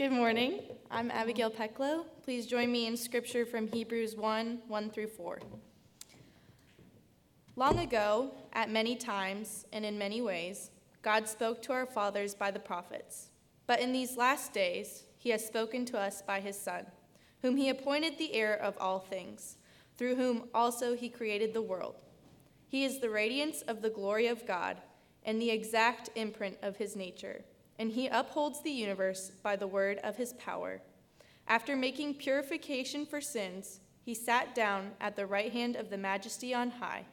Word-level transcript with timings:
Good 0.00 0.12
morning. 0.12 0.62
I'm 0.90 1.10
Abigail 1.10 1.50
Pecklow. 1.50 2.06
Please 2.22 2.46
join 2.46 2.72
me 2.72 2.86
in 2.86 2.96
scripture 2.96 3.44
from 3.44 3.66
Hebrews 3.66 4.16
1 4.16 4.62
1 4.66 4.90
through 4.92 5.08
4. 5.08 5.40
Long 7.54 7.80
ago, 7.80 8.32
at 8.54 8.70
many 8.70 8.96
times 8.96 9.66
and 9.74 9.84
in 9.84 9.98
many 9.98 10.22
ways, 10.22 10.70
God 11.02 11.28
spoke 11.28 11.60
to 11.60 11.74
our 11.74 11.84
fathers 11.84 12.34
by 12.34 12.50
the 12.50 12.58
prophets. 12.58 13.28
But 13.66 13.80
in 13.80 13.92
these 13.92 14.16
last 14.16 14.54
days, 14.54 15.04
he 15.18 15.28
has 15.28 15.46
spoken 15.46 15.84
to 15.84 15.98
us 15.98 16.22
by 16.22 16.40
his 16.40 16.58
Son, 16.58 16.86
whom 17.42 17.58
he 17.58 17.68
appointed 17.68 18.16
the 18.16 18.32
heir 18.32 18.54
of 18.54 18.78
all 18.80 19.00
things, 19.00 19.58
through 19.98 20.14
whom 20.14 20.48
also 20.54 20.96
he 20.96 21.10
created 21.10 21.52
the 21.52 21.60
world. 21.60 21.96
He 22.68 22.84
is 22.84 23.00
the 23.00 23.10
radiance 23.10 23.60
of 23.68 23.82
the 23.82 23.90
glory 23.90 24.28
of 24.28 24.46
God 24.46 24.78
and 25.24 25.42
the 25.42 25.50
exact 25.50 26.08
imprint 26.14 26.56
of 26.62 26.78
his 26.78 26.96
nature 26.96 27.44
and 27.80 27.92
he 27.92 28.08
upholds 28.08 28.60
the 28.60 28.70
universe 28.70 29.32
by 29.42 29.56
the 29.56 29.66
word 29.66 29.98
of 30.04 30.14
his 30.14 30.34
power. 30.34 30.82
After 31.48 31.74
making 31.74 32.16
purification 32.16 33.06
for 33.06 33.22
sins, 33.22 33.80
he 34.04 34.12
sat 34.12 34.54
down 34.54 34.90
at 35.00 35.16
the 35.16 35.24
right 35.24 35.50
hand 35.50 35.76
of 35.76 35.88
the 35.88 35.96
majesty 35.96 36.52
on 36.52 36.72
high, 36.72 37.06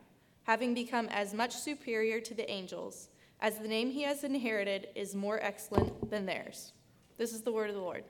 having 0.44 0.74
become 0.74 1.08
as 1.08 1.34
much 1.34 1.56
superior 1.56 2.20
to 2.20 2.34
the 2.34 2.52
angels, 2.52 3.08
as 3.40 3.60
the 3.60 3.68
name 3.70 3.92
he 3.92 4.02
has 4.02 4.26
inherited 4.26 4.90
is 4.94 5.16
more 5.16 5.40
excellent 5.42 6.10
than 6.10 6.26
theirs. 6.26 6.74
This 7.18 7.32
is 7.32 7.44
the 7.44 7.52
word 7.54 7.70
of 7.70 7.76
the 7.78 7.82
Lord. 7.82 8.04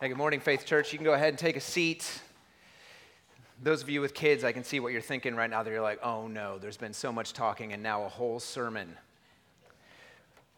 Hey, 0.00 0.08
good 0.08 0.16
morning, 0.16 0.40
Faith 0.40 0.64
Church. 0.64 0.94
You 0.94 0.98
can 0.98 1.04
go 1.04 1.12
ahead 1.12 1.28
and 1.28 1.38
take 1.38 1.56
a 1.56 1.60
seat 1.60 2.22
those 3.62 3.82
of 3.82 3.90
you 3.90 4.00
with 4.00 4.14
kids, 4.14 4.44
I 4.44 4.52
can 4.52 4.64
see 4.64 4.80
what 4.80 4.92
you're 4.92 5.00
thinking 5.00 5.34
right 5.34 5.50
now 5.50 5.62
that 5.62 5.70
you're 5.70 5.82
like, 5.82 6.00
oh 6.02 6.28
no, 6.28 6.58
there's 6.58 6.76
been 6.76 6.92
so 6.92 7.10
much 7.10 7.32
talking 7.32 7.72
and 7.72 7.82
now 7.82 8.04
a 8.04 8.08
whole 8.08 8.40
sermon. 8.40 8.96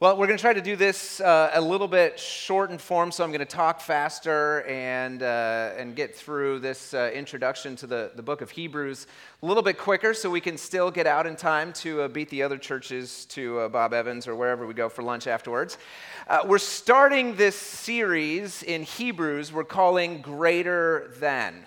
Well, 0.00 0.16
we're 0.16 0.28
going 0.28 0.38
to 0.38 0.42
try 0.42 0.54
to 0.54 0.62
do 0.62 0.76
this 0.76 1.20
uh, 1.20 1.50
a 1.52 1.60
little 1.60 1.86
bit 1.86 2.18
short 2.18 2.60
shortened 2.60 2.80
form, 2.80 3.12
so 3.12 3.22
I'm 3.22 3.30
going 3.30 3.40
to 3.40 3.44
talk 3.44 3.82
faster 3.82 4.62
and, 4.62 5.22
uh, 5.22 5.72
and 5.76 5.94
get 5.94 6.16
through 6.16 6.60
this 6.60 6.94
uh, 6.94 7.10
introduction 7.12 7.76
to 7.76 7.86
the, 7.86 8.10
the 8.14 8.22
book 8.22 8.40
of 8.40 8.50
Hebrews 8.50 9.06
a 9.42 9.46
little 9.46 9.62
bit 9.62 9.76
quicker 9.76 10.14
so 10.14 10.30
we 10.30 10.40
can 10.40 10.56
still 10.56 10.90
get 10.90 11.06
out 11.06 11.26
in 11.26 11.36
time 11.36 11.74
to 11.74 12.00
uh, 12.00 12.08
beat 12.08 12.30
the 12.30 12.42
other 12.42 12.56
churches 12.56 13.26
to 13.26 13.58
uh, 13.60 13.68
Bob 13.68 13.92
Evans 13.92 14.26
or 14.26 14.34
wherever 14.34 14.66
we 14.66 14.72
go 14.72 14.88
for 14.88 15.02
lunch 15.02 15.26
afterwards. 15.26 15.76
Uh, 16.28 16.40
we're 16.46 16.56
starting 16.56 17.36
this 17.36 17.56
series 17.56 18.62
in 18.62 18.84
Hebrews 18.84 19.52
we're 19.52 19.64
calling 19.64 20.22
Greater 20.22 21.12
Than 21.20 21.66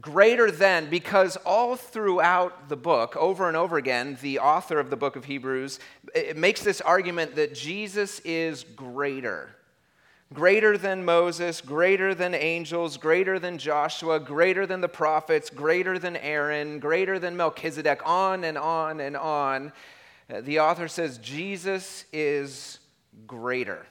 greater 0.00 0.50
than, 0.50 0.88
because 0.88 1.36
all 1.44 1.74
throughout 1.74 2.68
the 2.68 2.76
book, 2.76 3.16
over 3.16 3.48
and 3.48 3.56
over 3.56 3.76
again, 3.76 4.18
the 4.20 4.38
author 4.38 4.78
of 4.78 4.90
the 4.90 4.96
book 4.96 5.16
of 5.16 5.24
Hebrews 5.24 5.80
makes 6.36 6.62
this 6.62 6.80
argument 6.80 7.34
that 7.36 7.54
Jesus 7.54 8.20
is 8.20 8.64
greater. 8.76 9.56
Greater 10.32 10.78
than 10.78 11.04
Moses, 11.04 11.60
greater 11.60 12.14
than 12.14 12.34
angels, 12.34 12.96
greater 12.96 13.40
than 13.40 13.58
Joshua, 13.58 14.20
greater 14.20 14.64
than 14.64 14.80
the 14.80 14.88
prophets, 14.88 15.50
greater 15.50 15.98
than 15.98 16.16
Aaron, 16.16 16.78
greater 16.78 17.18
than 17.18 17.36
Melchizedek, 17.36 18.00
on 18.06 18.44
and 18.44 18.56
on 18.56 19.00
and 19.00 19.16
on. 19.16 19.72
Uh, 20.32 20.40
the 20.42 20.60
author 20.60 20.86
says 20.86 21.18
Jesus 21.18 22.04
is 22.12 22.78
greater. 23.26 23.84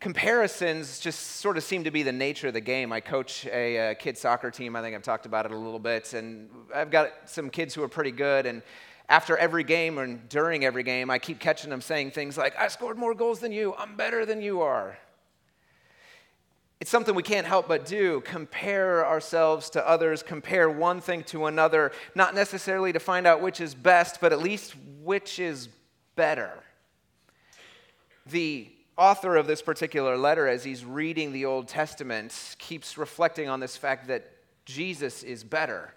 Comparisons 0.00 0.98
just 0.98 1.36
sort 1.36 1.58
of 1.58 1.62
seem 1.62 1.84
to 1.84 1.90
be 1.90 2.02
the 2.02 2.12
nature 2.12 2.48
of 2.48 2.54
the 2.54 2.60
game. 2.60 2.90
I 2.90 3.00
coach 3.00 3.46
a, 3.46 3.90
a 3.90 3.94
kid 3.94 4.16
soccer 4.16 4.50
team. 4.50 4.74
I 4.74 4.80
think 4.80 4.96
I've 4.96 5.02
talked 5.02 5.26
about 5.26 5.44
it 5.44 5.52
a 5.52 5.56
little 5.56 5.78
bit. 5.78 6.14
And 6.14 6.48
I've 6.74 6.90
got 6.90 7.12
some 7.26 7.50
kids 7.50 7.74
who 7.74 7.82
are 7.82 7.88
pretty 7.88 8.10
good. 8.10 8.46
And 8.46 8.62
after 9.10 9.36
every 9.36 9.62
game 9.62 9.98
and 9.98 10.26
during 10.30 10.64
every 10.64 10.82
game, 10.82 11.10
I 11.10 11.18
keep 11.18 11.38
catching 11.38 11.68
them 11.68 11.82
saying 11.82 12.12
things 12.12 12.38
like, 12.38 12.58
I 12.58 12.68
scored 12.68 12.96
more 12.96 13.14
goals 13.14 13.40
than 13.40 13.52
you. 13.52 13.74
I'm 13.78 13.94
better 13.94 14.24
than 14.24 14.40
you 14.40 14.62
are. 14.62 14.96
It's 16.80 16.90
something 16.90 17.14
we 17.14 17.22
can't 17.22 17.46
help 17.46 17.68
but 17.68 17.84
do 17.84 18.22
compare 18.22 19.06
ourselves 19.06 19.68
to 19.70 19.86
others, 19.86 20.22
compare 20.22 20.70
one 20.70 21.02
thing 21.02 21.24
to 21.24 21.44
another, 21.44 21.92
not 22.14 22.34
necessarily 22.34 22.90
to 22.94 22.98
find 22.98 23.26
out 23.26 23.42
which 23.42 23.60
is 23.60 23.74
best, 23.74 24.18
but 24.18 24.32
at 24.32 24.38
least 24.38 24.74
which 25.02 25.38
is 25.38 25.68
better. 26.16 26.52
The 28.24 28.70
author 28.96 29.36
of 29.36 29.46
this 29.46 29.62
particular 29.62 30.16
letter, 30.16 30.46
as 30.46 30.64
he's 30.64 30.84
reading 30.84 31.32
the 31.32 31.44
Old 31.44 31.68
Testament, 31.68 32.56
keeps 32.58 32.98
reflecting 32.98 33.48
on 33.48 33.60
this 33.60 33.76
fact 33.76 34.08
that 34.08 34.30
Jesus 34.64 35.22
is 35.22 35.42
better, 35.42 35.94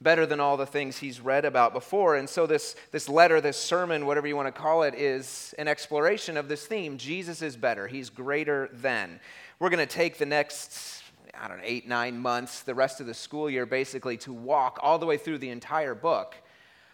better 0.00 0.26
than 0.26 0.40
all 0.40 0.56
the 0.56 0.66
things 0.66 0.98
he's 0.98 1.20
read 1.20 1.44
about 1.44 1.72
before. 1.72 2.16
And 2.16 2.28
so, 2.28 2.46
this, 2.46 2.76
this 2.92 3.08
letter, 3.08 3.40
this 3.40 3.56
sermon, 3.56 4.06
whatever 4.06 4.26
you 4.26 4.36
want 4.36 4.46
to 4.54 4.60
call 4.60 4.82
it, 4.84 4.94
is 4.94 5.54
an 5.58 5.68
exploration 5.68 6.36
of 6.36 6.48
this 6.48 6.66
theme 6.66 6.96
Jesus 6.98 7.42
is 7.42 7.56
better, 7.56 7.86
he's 7.86 8.10
greater 8.10 8.70
than. 8.72 9.20
We're 9.58 9.70
going 9.70 9.86
to 9.86 9.94
take 9.94 10.18
the 10.18 10.26
next 10.26 11.02
I 11.40 11.48
don't 11.48 11.58
know, 11.58 11.64
eight, 11.66 11.88
nine 11.88 12.18
months, 12.18 12.62
the 12.62 12.74
rest 12.74 13.00
of 13.00 13.06
the 13.06 13.14
school 13.14 13.50
year, 13.50 13.66
basically, 13.66 14.16
to 14.18 14.32
walk 14.32 14.78
all 14.82 14.98
the 14.98 15.06
way 15.06 15.16
through 15.16 15.38
the 15.38 15.50
entire 15.50 15.94
book, 15.94 16.36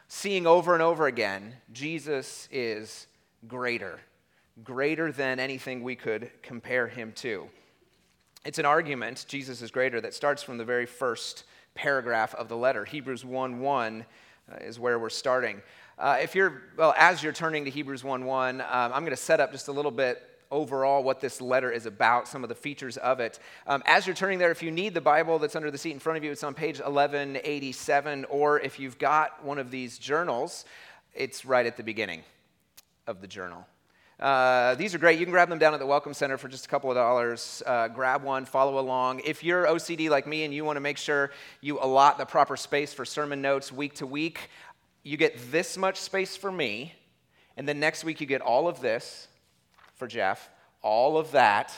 seeing 0.08 0.46
over 0.46 0.72
and 0.72 0.82
over 0.82 1.06
again 1.06 1.54
Jesus 1.72 2.48
is 2.50 3.06
greater 3.46 4.00
greater 4.64 5.12
than 5.12 5.38
anything 5.38 5.82
we 5.82 5.96
could 5.96 6.30
compare 6.42 6.86
him 6.86 7.12
to. 7.16 7.48
It's 8.44 8.58
an 8.58 8.66
argument, 8.66 9.26
Jesus 9.28 9.62
is 9.62 9.70
greater, 9.70 10.00
that 10.00 10.14
starts 10.14 10.42
from 10.42 10.58
the 10.58 10.64
very 10.64 10.86
first 10.86 11.44
paragraph 11.74 12.34
of 12.34 12.48
the 12.48 12.56
letter. 12.56 12.84
Hebrews 12.84 13.24
1 13.24 13.60
1 13.60 14.04
uh, 14.50 14.56
is 14.56 14.78
where 14.78 14.98
we're 14.98 15.10
starting. 15.10 15.60
Uh, 15.98 16.18
if 16.22 16.34
you're, 16.34 16.62
well, 16.76 16.94
as 16.96 17.22
you're 17.22 17.32
turning 17.32 17.64
to 17.66 17.70
Hebrews 17.70 18.02
1 18.02 18.24
1, 18.24 18.60
um, 18.60 18.66
I'm 18.70 19.02
going 19.02 19.10
to 19.10 19.16
set 19.16 19.40
up 19.40 19.52
just 19.52 19.68
a 19.68 19.72
little 19.72 19.90
bit 19.90 20.26
overall 20.50 21.02
what 21.02 21.20
this 21.20 21.40
letter 21.40 21.70
is 21.70 21.86
about, 21.86 22.26
some 22.26 22.42
of 22.42 22.48
the 22.48 22.54
features 22.54 22.96
of 22.96 23.20
it. 23.20 23.38
Um, 23.66 23.82
as 23.86 24.06
you're 24.06 24.16
turning 24.16 24.38
there, 24.38 24.50
if 24.50 24.62
you 24.62 24.70
need 24.70 24.94
the 24.94 25.00
Bible 25.00 25.38
that's 25.38 25.54
under 25.54 25.70
the 25.70 25.78
seat 25.78 25.92
in 25.92 25.98
front 25.98 26.16
of 26.16 26.24
you, 26.24 26.32
it's 26.32 26.42
on 26.42 26.54
page 26.54 26.80
1187, 26.80 28.24
or 28.24 28.58
if 28.60 28.80
you've 28.80 28.98
got 28.98 29.44
one 29.44 29.58
of 29.58 29.70
these 29.70 29.98
journals, 29.98 30.64
it's 31.14 31.44
right 31.44 31.66
at 31.66 31.76
the 31.76 31.82
beginning 31.82 32.22
of 33.06 33.20
the 33.20 33.28
journal. 33.28 33.66
Uh, 34.20 34.74
these 34.74 34.94
are 34.94 34.98
great. 34.98 35.18
You 35.18 35.24
can 35.24 35.32
grab 35.32 35.48
them 35.48 35.58
down 35.58 35.72
at 35.72 35.80
the 35.80 35.86
Welcome 35.86 36.12
Center 36.12 36.36
for 36.36 36.48
just 36.48 36.66
a 36.66 36.68
couple 36.68 36.90
of 36.90 36.96
dollars. 36.96 37.62
Uh, 37.64 37.88
grab 37.88 38.22
one, 38.22 38.44
follow 38.44 38.78
along. 38.78 39.22
If 39.24 39.42
you're 39.42 39.64
OCD 39.64 40.10
like 40.10 40.26
me 40.26 40.44
and 40.44 40.52
you 40.52 40.62
want 40.62 40.76
to 40.76 40.80
make 40.80 40.98
sure 40.98 41.30
you 41.62 41.78
allot 41.80 42.18
the 42.18 42.26
proper 42.26 42.54
space 42.54 42.92
for 42.92 43.06
sermon 43.06 43.40
notes 43.40 43.72
week 43.72 43.94
to 43.94 44.06
week, 44.06 44.50
you 45.02 45.16
get 45.16 45.50
this 45.50 45.78
much 45.78 45.96
space 45.96 46.36
for 46.36 46.52
me, 46.52 46.94
and 47.56 47.66
then 47.66 47.80
next 47.80 48.04
week 48.04 48.20
you 48.20 48.26
get 48.26 48.42
all 48.42 48.68
of 48.68 48.82
this 48.82 49.26
for 49.94 50.06
Jeff, 50.06 50.50
all 50.82 51.16
of 51.16 51.32
that 51.32 51.72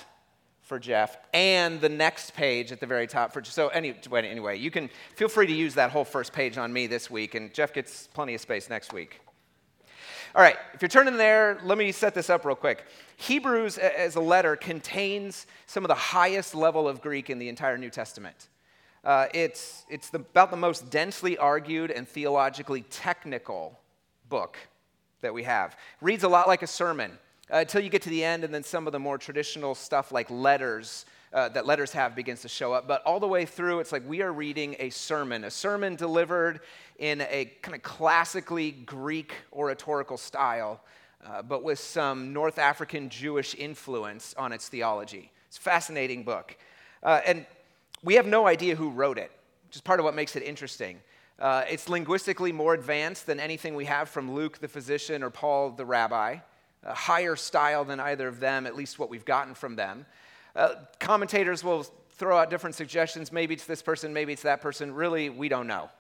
for 0.63 0.81
Jeff, 0.81 1.17
and 1.33 1.81
the 1.81 1.89
next 1.89 2.35
page 2.35 2.73
at 2.73 2.81
the 2.81 2.87
very 2.87 3.07
top 3.07 3.33
for 3.33 3.45
so 3.45 3.69
any, 3.69 3.95
anyway, 4.13 4.59
you 4.59 4.73
can 4.73 4.91
feel 5.15 5.29
free 5.29 5.47
to 5.47 5.53
use 5.53 5.75
that 5.75 5.91
whole 5.91 6.05
first 6.05 6.33
page 6.33 6.59
on 6.59 6.73
me 6.73 6.89
this 6.89 7.09
week, 7.09 7.37
and 7.37 7.55
Jeff 7.55 7.73
gets 7.73 8.09
plenty 8.09 8.35
of 8.35 8.41
space 8.41 8.69
next 8.69 8.93
week. 8.93 9.22
All 10.35 10.41
right, 10.41 10.57
if 10.73 10.81
you're 10.81 10.89
turning 10.89 11.19
there, 11.19 11.61
let 11.63 11.77
me 11.77 11.93
set 11.93 12.15
this 12.15 12.31
up 12.31 12.47
real 12.47 12.57
quick. 12.57 12.87
Hebrews, 13.19 13.77
as 13.77 14.17
a 14.17 14.21
letter, 14.21 14.57
contains 14.57 15.47
some 15.67 15.85
of 15.85 15.89
the 15.89 15.95
highest 15.95 16.55
level 16.55 16.89
of 16.89 17.03
Greek 17.03 17.29
in 17.29 17.39
the 17.39 17.51
entire 17.51 17.77
New 17.77 17.91
Testament. 17.91 18.49
Uh, 19.05 19.27
it's 19.35 19.85
it's 19.91 20.09
the, 20.09 20.21
about 20.21 20.51
the 20.51 20.57
most 20.57 20.89
densely 20.89 21.37
argued 21.37 21.91
and 21.91 22.09
theologically 22.09 22.81
technical 22.89 23.79
book 24.31 24.57
that 25.21 25.35
we 25.35 25.43
have. 25.43 25.77
Reads 26.01 26.25
a 26.25 26.29
lot 26.29 26.49
like 26.49 26.63
a 26.63 26.67
sermon 26.67 27.19
uh, 27.53 27.59
until 27.59 27.83
you 27.83 27.91
get 27.91 28.01
to 28.03 28.11
the 28.11 28.25
end, 28.25 28.43
and 28.43 28.55
then 28.55 28.63
some 28.63 28.87
of 28.87 28.95
the 28.95 28.99
more 28.99 29.19
traditional 29.19 29.75
stuff 29.75 30.13
like 30.13 30.31
letters 30.31 31.05
uh, 31.33 31.49
that 31.51 31.67
letters 31.67 31.93
have 31.93 32.15
begins 32.15 32.43
to 32.43 32.49
show 32.49 32.73
up. 32.73 32.87
But 32.87 33.03
all 33.05 33.21
the 33.21 33.29
way 33.29 33.45
through, 33.45 33.81
it's 33.81 33.93
like 33.93 34.07
we 34.07 34.23
are 34.23 34.33
reading 34.33 34.77
a 34.79 34.91
sermon, 34.91 35.45
a 35.45 35.51
sermon 35.51 35.97
delivered 35.97 36.61
in 36.99 37.23
a 37.23 37.53
kind 37.63 37.75
of 37.75 37.83
classically 37.83 38.71
Greek 38.71 39.35
oratorical 39.53 40.19
style, 40.19 40.81
uh, 41.27 41.43
but 41.43 41.63
with 41.63 41.79
some 41.79 42.33
North 42.33 42.59
African 42.59 43.09
Jewish 43.09 43.55
influence 43.55 44.35
on 44.37 44.53
its 44.53 44.69
theology. 44.69 45.31
It's 45.49 45.59
a 45.59 45.61
fascinating 45.61 46.23
book. 46.23 46.57
Uh, 47.03 47.21
and 47.27 47.47
we 48.03 48.15
have 48.15 48.27
no 48.27 48.47
idea 48.47 48.75
who 48.75 48.91
wrote 48.91 49.19
it, 49.19 49.31
which 49.67 49.77
is 49.77 49.83
part 49.83 50.01
of 50.01 50.05
what 50.05 50.15
makes 50.15 50.37
it 50.37 50.43
interesting. 50.43 51.01
Uh, 51.39 51.65
it's 51.69 51.89
linguistically 51.89 52.53
more 52.53 52.75
advanced 52.75 53.27
than 53.27 53.41
anything 53.41 53.75
we 53.75 53.85
have 53.85 54.09
from 54.09 54.33
Luke 54.33 54.59
the 54.59 54.69
physician 54.69 55.23
or 55.23 55.31
Paul 55.31 55.71
the 55.71 55.85
rabbi. 55.85 56.37
A 56.85 56.95
higher 56.95 57.37
style 57.37 57.85
than 57.85 58.01
either 58.01 58.29
of 58.29 58.41
them, 58.41 58.67
at 58.67 58.77
least 58.77 58.99
what 58.99 59.09
we've 59.09 59.25
gotten 59.25 59.55
from 59.55 59.77
them. 59.77 60.05
Uh, 60.55 60.75
commentators 60.99 61.65
will 61.65 61.85
throw 62.11 62.39
out 62.39 62.51
different 62.51 62.77
suggestions. 62.77 63.33
Maybe 63.33 63.55
it's 63.55 63.65
this 63.65 63.83
person, 63.83 64.13
maybe 64.13 64.33
it's 64.33 64.43
that 64.43 64.61
person. 64.61 64.95
Really, 64.95 65.31
we 65.31 65.49
don't 65.49 65.67
know. 65.67 65.91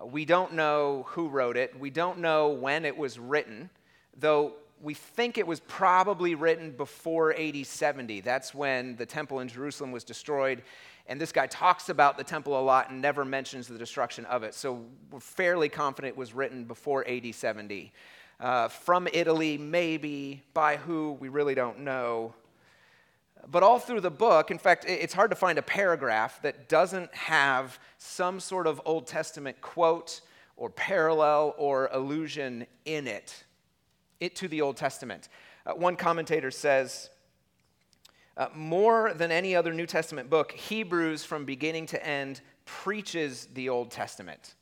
Uh, 0.00 0.06
we 0.06 0.24
don't 0.24 0.54
know 0.54 1.06
who 1.08 1.28
wrote 1.28 1.56
it. 1.56 1.78
We 1.78 1.90
don't 1.90 2.18
know 2.18 2.48
when 2.48 2.84
it 2.84 2.96
was 2.96 3.18
written, 3.18 3.70
though 4.18 4.54
we 4.82 4.94
think 4.94 5.36
it 5.36 5.46
was 5.46 5.60
probably 5.60 6.34
written 6.34 6.70
before 6.70 7.34
AD 7.38 7.66
70. 7.66 8.20
That's 8.20 8.54
when 8.54 8.96
the 8.96 9.04
temple 9.04 9.40
in 9.40 9.48
Jerusalem 9.48 9.92
was 9.92 10.04
destroyed. 10.04 10.62
And 11.06 11.20
this 11.20 11.32
guy 11.32 11.46
talks 11.46 11.88
about 11.88 12.16
the 12.16 12.24
temple 12.24 12.58
a 12.58 12.62
lot 12.62 12.90
and 12.90 13.02
never 13.02 13.24
mentions 13.24 13.66
the 13.66 13.76
destruction 13.76 14.24
of 14.26 14.42
it. 14.42 14.54
So 14.54 14.84
we're 15.10 15.20
fairly 15.20 15.68
confident 15.68 16.14
it 16.14 16.18
was 16.18 16.32
written 16.32 16.64
before 16.64 17.06
AD 17.06 17.34
70. 17.34 17.92
Uh, 18.38 18.68
from 18.68 19.06
Italy, 19.12 19.58
maybe. 19.58 20.42
By 20.54 20.76
who, 20.76 21.12
we 21.20 21.28
really 21.28 21.54
don't 21.54 21.80
know. 21.80 22.32
But 23.48 23.62
all 23.62 23.78
through 23.78 24.00
the 24.00 24.10
book, 24.10 24.50
in 24.50 24.58
fact, 24.58 24.84
it's 24.88 25.14
hard 25.14 25.30
to 25.30 25.36
find 25.36 25.58
a 25.58 25.62
paragraph 25.62 26.42
that 26.42 26.68
doesn't 26.68 27.14
have 27.14 27.78
some 27.98 28.40
sort 28.40 28.66
of 28.66 28.80
Old 28.84 29.06
Testament 29.06 29.60
quote 29.60 30.20
or 30.56 30.70
parallel 30.70 31.54
or 31.56 31.88
allusion 31.92 32.66
in 32.84 33.06
it, 33.06 33.44
it 34.20 34.36
to 34.36 34.48
the 34.48 34.60
Old 34.60 34.76
Testament. 34.76 35.28
Uh, 35.66 35.72
one 35.72 35.96
commentator 35.96 36.50
says, 36.50 37.10
uh, 38.36 38.48
more 38.54 39.12
than 39.14 39.30
any 39.30 39.54
other 39.54 39.72
New 39.72 39.86
Testament 39.86 40.30
book, 40.30 40.52
Hebrews 40.52 41.24
from 41.24 41.44
beginning 41.44 41.86
to 41.86 42.06
end 42.06 42.40
preaches 42.64 43.48
the 43.54 43.68
Old 43.68 43.90
Testament. 43.90 44.54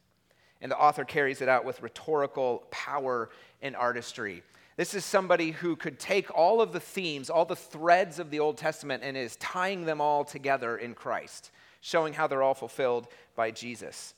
And 0.60 0.72
the 0.72 0.78
author 0.78 1.04
carries 1.04 1.40
it 1.40 1.48
out 1.48 1.64
with 1.64 1.82
rhetorical 1.82 2.64
power 2.70 3.30
and 3.62 3.76
artistry. 3.76 4.42
This 4.78 4.94
is 4.94 5.04
somebody 5.04 5.50
who 5.50 5.74
could 5.74 5.98
take 5.98 6.32
all 6.32 6.60
of 6.60 6.70
the 6.70 6.78
themes, 6.78 7.30
all 7.30 7.44
the 7.44 7.56
threads 7.56 8.20
of 8.20 8.30
the 8.30 8.38
Old 8.38 8.56
Testament, 8.56 9.02
and 9.02 9.16
is 9.16 9.34
tying 9.36 9.86
them 9.86 10.00
all 10.00 10.22
together 10.24 10.76
in 10.76 10.94
Christ, 10.94 11.50
showing 11.80 12.12
how 12.12 12.28
they're 12.28 12.44
all 12.44 12.54
fulfilled 12.54 13.08
by 13.34 13.50
Jesus. 13.50 14.14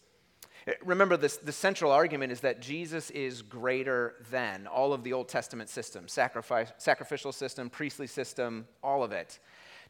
Eh, 0.67 0.75
remember, 0.85 1.17
this, 1.17 1.39
the 1.39 1.51
central 1.51 1.91
argument 1.91 2.31
is 2.31 2.41
that 2.41 2.61
Jesus 2.61 3.09
is 3.13 3.41
greater 3.41 4.17
than 4.31 4.67
all 4.67 4.93
of 4.93 5.03
the 5.03 5.15
Old 5.15 5.29
Testament 5.29 5.71
systems 5.71 6.13
sacrifice, 6.13 6.71
sacrificial 6.77 7.33
system, 7.33 7.71
priestly 7.71 8.07
system, 8.07 8.69
all 8.83 9.03
of 9.03 9.13
it. 9.13 9.39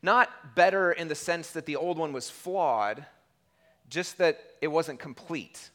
Not 0.02 0.54
better 0.54 0.92
in 0.92 1.08
the 1.08 1.16
sense 1.16 1.50
that 1.50 1.66
the 1.66 1.74
old 1.74 1.98
one 1.98 2.12
was 2.12 2.30
flawed, 2.30 3.04
just 3.88 4.18
that 4.18 4.40
it 4.60 4.68
wasn't 4.68 5.00
complete. 5.00 5.70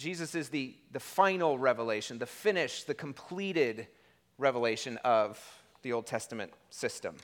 Jesus 0.00 0.34
is 0.34 0.48
the, 0.48 0.74
the 0.92 0.98
final 0.98 1.58
revelation, 1.58 2.18
the 2.18 2.24
finished, 2.24 2.86
the 2.86 2.94
completed 2.94 3.86
revelation 4.38 4.96
of 5.04 5.38
the 5.82 5.92
Old 5.92 6.06
Testament 6.06 6.50
system. 6.70 7.16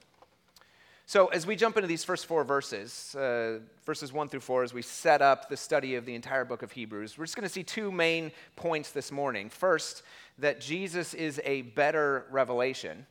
So, 1.06 1.28
as 1.28 1.46
we 1.46 1.56
jump 1.56 1.78
into 1.78 1.86
these 1.86 2.04
first 2.04 2.26
four 2.26 2.44
verses, 2.44 3.14
uh, 3.14 3.60
verses 3.86 4.12
one 4.12 4.28
through 4.28 4.40
four, 4.40 4.62
as 4.62 4.74
we 4.74 4.82
set 4.82 5.22
up 5.22 5.48
the 5.48 5.56
study 5.56 5.94
of 5.94 6.04
the 6.04 6.14
entire 6.14 6.44
book 6.44 6.62
of 6.62 6.70
Hebrews, 6.70 7.16
we're 7.16 7.24
just 7.24 7.34
going 7.34 7.48
to 7.48 7.52
see 7.52 7.62
two 7.62 7.90
main 7.90 8.30
points 8.56 8.90
this 8.90 9.10
morning. 9.10 9.48
First, 9.48 10.02
that 10.36 10.60
Jesus 10.60 11.14
is 11.14 11.40
a 11.44 11.62
better 11.62 12.26
revelation. 12.30 13.06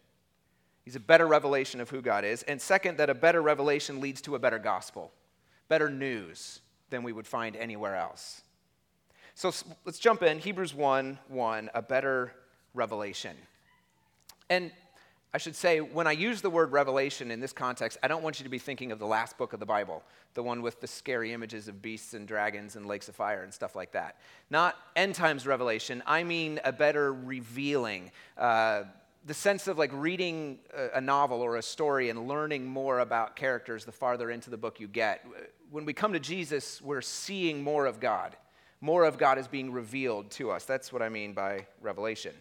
He's 0.83 0.95
a 0.95 1.00
better 1.00 1.25
revelation 1.25 1.81
of 1.81 1.89
who 1.89 2.03
God 2.03 2.23
is. 2.23 2.44
And 2.44 2.62
second, 2.62 3.00
that 3.00 3.09
a 3.09 3.15
better 3.15 3.41
revelation 3.41 4.00
leads 4.00 4.21
to 4.23 4.35
a 4.35 4.39
better 4.39 4.59
gospel, 4.59 5.12
better 5.69 5.89
news 5.89 6.62
than 6.91 7.01
we 7.01 7.12
would 7.12 7.25
find 7.25 7.56
anywhere 7.56 7.95
else. 7.95 8.44
So 9.38 9.52
let's 9.84 10.00
jump 10.00 10.24
in. 10.24 10.40
Hebrews 10.40 10.74
1 10.74 11.20
1, 11.28 11.70
a 11.74 11.82
better 11.82 12.32
revelation. 12.74 13.36
And 14.50 14.72
I 15.34 15.38
should 15.38 15.58
say, 15.58 15.82
when 15.82 16.08
I 16.08 16.14
use 16.14 16.40
the 16.40 16.50
word 16.50 16.72
revelation 16.72 17.32
in 17.32 17.42
this 17.42 17.52
context, 17.52 17.98
I 18.02 18.08
don't 18.08 18.24
want 18.24 18.40
you 18.40 18.46
to 18.46 18.50
be 18.50 18.60
thinking 18.60 18.94
of 18.94 19.00
the 19.00 19.06
last 19.06 19.38
book 19.38 19.52
of 19.52 19.60
the 19.60 19.66
Bible, 19.66 20.04
the 20.36 20.44
one 20.44 20.62
with 20.62 20.80
the 20.80 20.88
scary 20.88 21.34
images 21.34 21.68
of 21.68 21.82
beasts 21.82 22.14
and 22.14 22.26
dragons 22.26 22.78
and 22.78 22.86
lakes 22.86 23.10
of 23.10 23.16
fire 23.18 23.44
and 23.44 23.54
stuff 23.54 23.76
like 23.76 23.92
that. 23.92 24.16
Not 24.50 24.78
end 24.96 25.16
times 25.16 25.46
revelation, 25.46 26.02
I 26.06 26.24
mean 26.24 26.62
a 26.64 26.72
better 26.72 27.14
revealing. 27.14 28.12
Uh, 28.38 28.84
the 29.26 29.34
sense 29.34 29.68
of 29.68 29.78
like 29.78 29.92
reading 29.92 30.60
a, 30.74 31.00
a 31.00 31.02
novel 31.02 31.42
or 31.42 31.58
a 31.58 31.62
story 31.62 32.10
and 32.10 32.26
learning 32.26 32.66
more 32.66 33.00
about 33.00 33.36
characters 33.36 33.84
the 33.84 33.92
farther 33.92 34.32
into 34.32 34.50
the 34.50 34.58
book 34.58 34.80
you 34.80 34.88
get. 34.88 35.26
When 35.72 35.84
we 35.84 35.92
come 35.92 36.14
to 36.14 36.22
Jesus, 36.22 36.82
we're 36.82 37.02
seeing 37.02 37.62
more 37.62 37.86
of 37.86 38.00
God 38.00 38.38
more 38.81 39.06
of 39.06 39.18
God 39.18 39.38
is 39.38 39.48
being 39.48 39.72
revealed 39.72 40.30
to 40.31 40.51
us. 40.51 40.66
That's 40.66 40.92
what 40.94 41.01
I 41.01 41.10
mean 41.10 41.33
by 41.33 41.66
revelation. 41.81 42.33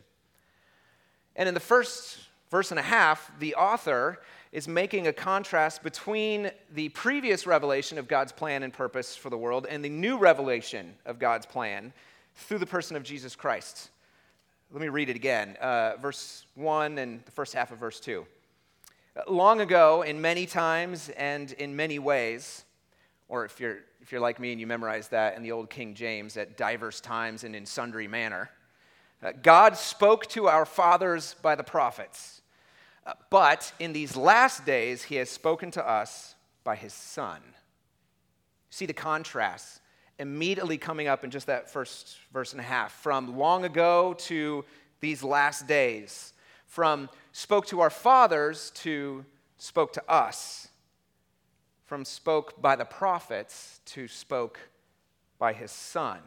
And 1.36 1.48
in 1.48 1.54
the 1.54 1.60
first 1.60 2.18
verse 2.50 2.70
and 2.70 2.78
a 2.78 2.84
half, 2.84 3.30
the 3.38 3.54
author 3.54 4.20
is 4.52 4.68
making 4.68 5.08
a 5.08 5.12
contrast 5.12 5.82
between 5.82 6.50
the 6.72 6.88
previous 6.90 7.46
revelation 7.46 7.98
of 7.98 8.06
God's 8.06 8.30
plan 8.30 8.62
and 8.62 8.72
purpose 8.72 9.16
for 9.16 9.28
the 9.28 9.36
world 9.36 9.66
and 9.68 9.84
the 9.84 9.88
new 9.88 10.16
revelation 10.16 10.94
of 11.06 11.18
God's 11.18 11.46
plan 11.46 11.92
through 12.36 12.58
the 12.58 12.66
person 12.66 12.96
of 12.96 13.02
Jesus 13.02 13.34
Christ. 13.34 13.90
Let 14.70 14.80
me 14.80 14.88
read 14.88 15.08
it 15.08 15.16
again. 15.16 15.56
Uh, 15.60 15.94
verse 16.00 16.46
1 16.54 16.98
and 16.98 17.24
the 17.24 17.30
first 17.32 17.54
half 17.54 17.72
of 17.72 17.78
verse 17.78 18.00
2. 18.00 18.24
Long 19.28 19.60
ago, 19.60 20.02
in 20.02 20.20
many 20.20 20.46
times 20.46 21.08
and 21.10 21.52
in 21.52 21.76
many 21.76 21.98
ways, 21.98 22.63
or 23.28 23.44
if 23.44 23.58
you're, 23.60 23.78
if 24.00 24.12
you're 24.12 24.20
like 24.20 24.38
me 24.38 24.52
and 24.52 24.60
you 24.60 24.66
memorize 24.66 25.08
that 25.08 25.36
in 25.36 25.42
the 25.42 25.52
old 25.52 25.70
King 25.70 25.94
James, 25.94 26.36
at 26.36 26.56
diverse 26.56 27.00
times 27.00 27.44
and 27.44 27.56
in 27.56 27.66
sundry 27.66 28.06
manner, 28.06 28.50
uh, 29.22 29.32
God 29.42 29.76
spoke 29.76 30.26
to 30.28 30.48
our 30.48 30.66
fathers 30.66 31.34
by 31.42 31.54
the 31.54 31.64
prophets. 31.64 32.42
Uh, 33.06 33.12
but 33.30 33.72
in 33.78 33.92
these 33.92 34.16
last 34.16 34.66
days, 34.66 35.04
he 35.04 35.16
has 35.16 35.30
spoken 35.30 35.70
to 35.72 35.88
us 35.88 36.34
by 36.62 36.76
his 36.76 36.92
Son. 36.92 37.40
See 38.70 38.86
the 38.86 38.92
contrast 38.92 39.80
immediately 40.18 40.78
coming 40.78 41.08
up 41.08 41.24
in 41.24 41.30
just 41.30 41.46
that 41.46 41.70
first 41.70 42.16
verse 42.32 42.52
and 42.52 42.60
a 42.60 42.64
half 42.64 42.92
from 42.92 43.36
long 43.36 43.64
ago 43.64 44.14
to 44.18 44.64
these 45.00 45.22
last 45.22 45.66
days, 45.66 46.32
from 46.66 47.08
spoke 47.32 47.66
to 47.66 47.80
our 47.80 47.90
fathers 47.90 48.70
to 48.76 49.24
spoke 49.58 49.92
to 49.92 50.10
us 50.10 50.63
from 51.94 52.04
spoke 52.04 52.60
by 52.60 52.74
the 52.74 52.84
prophets 52.84 53.80
to 53.84 54.08
spoke 54.08 54.58
by 55.38 55.52
his 55.52 55.70
son. 55.70 56.18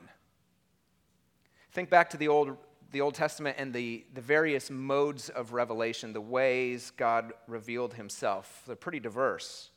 Think 1.73 1.89
back 1.89 2.09
to 2.11 2.17
the 2.17 2.29
Old, 2.29 2.55
the 2.93 3.01
Old 3.01 3.15
Testament 3.15 3.57
and 3.59 3.73
the, 3.73 4.05
the 4.13 4.21
various 4.21 4.71
modes 4.71 5.27
of 5.27 5.51
revelation, 5.51 6.13
the 6.13 6.21
ways 6.21 6.93
God 6.95 7.33
revealed 7.47 7.95
himself. 7.95 8.63
They're 8.65 8.77
pretty 8.77 9.01
diverse. 9.01 9.71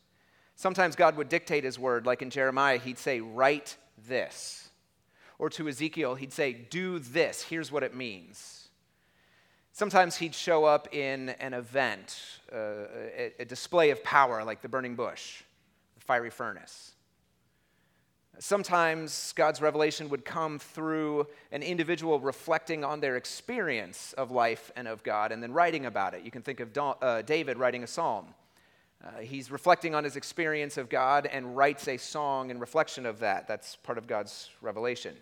Sometimes 0.55 0.95
God 0.95 1.17
would 1.17 1.29
dictate 1.29 1.65
his 1.65 1.77
word, 1.77 2.07
like 2.07 2.23
in 2.23 2.31
Jeremiah, 2.31 2.79
he'd 2.79 2.97
say, 2.97 3.21
Write 3.21 3.77
this. 4.07 4.69
Or 5.41 5.51
to 5.51 5.69
Ezekiel, 5.69 6.15
he'd 6.15 6.33
say, 6.33 6.53
Do 6.53 7.01
this. 7.01 7.43
Here's 7.43 7.73
what 7.73 7.83
it 7.83 7.97
means. 7.97 8.69
Sometimes 9.73 10.19
he'd 10.19 10.37
show 10.37 10.65
up 10.65 10.95
in 10.95 11.31
an 11.41 11.53
event, 11.53 12.23
uh, 12.53 12.59
a, 13.17 13.33
a 13.41 13.45
display 13.45 13.91
of 13.91 14.05
power, 14.05 14.45
like 14.45 14.63
the 14.63 14.69
burning 14.69 14.95
bush 14.95 15.43
fiery 16.11 16.29
furnace. 16.29 16.97
Sometimes 18.41 19.33
God's 19.37 19.63
revelation 19.63 20.09
would 20.09 20.25
come 20.25 20.59
through 20.59 21.29
an 21.53 21.63
individual 21.63 22.19
reflecting 22.19 22.83
on 22.83 22.99
their 22.99 23.17
experience 23.17 24.13
of 24.15 24.33
life 24.33 24.73
and 24.75 24.89
of 24.89 25.05
God 25.05 25.31
and 25.31 25.41
then 25.41 25.53
writing 25.53 25.87
about 25.87 26.15
it. 26.15 26.25
You 26.25 26.33
can 26.33 26.43
think 26.43 26.59
of 26.59 26.77
uh, 26.77 27.23
David 27.23 27.59
writing 27.59 27.85
a 27.85 27.87
psalm. 27.87 28.27
Uh, 29.05 29.21
he's 29.21 29.53
reflecting 29.53 29.95
on 29.95 30.03
his 30.03 30.17
experience 30.17 30.77
of 30.79 30.89
God 30.89 31.27
and 31.27 31.57
writes 31.57 31.87
a 31.87 31.97
song 31.97 32.51
in 32.51 32.59
reflection 32.59 33.07
of 33.07 33.21
that. 33.21 33.47
That's 33.47 33.77
part 33.77 33.97
of 33.97 34.09
God's 34.09 34.51
revelation. 34.61 35.15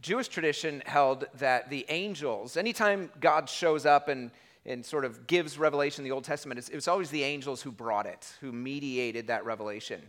Jewish 0.00 0.28
tradition 0.28 0.82
held 0.86 1.26
that 1.34 1.68
the 1.68 1.84
angels, 1.90 2.56
anytime 2.56 3.10
God 3.20 3.50
shows 3.50 3.84
up 3.84 4.08
and 4.08 4.30
and 4.64 4.84
sort 4.84 5.04
of 5.04 5.26
gives 5.26 5.58
revelation 5.58 6.04
in 6.04 6.08
the 6.08 6.14
Old 6.14 6.24
Testament, 6.24 6.58
it's, 6.58 6.68
it 6.68 6.74
was 6.74 6.88
always 6.88 7.10
the 7.10 7.24
angels 7.24 7.62
who 7.62 7.72
brought 7.72 8.06
it, 8.06 8.34
who 8.40 8.52
mediated 8.52 9.26
that 9.26 9.44
revelation. 9.44 10.00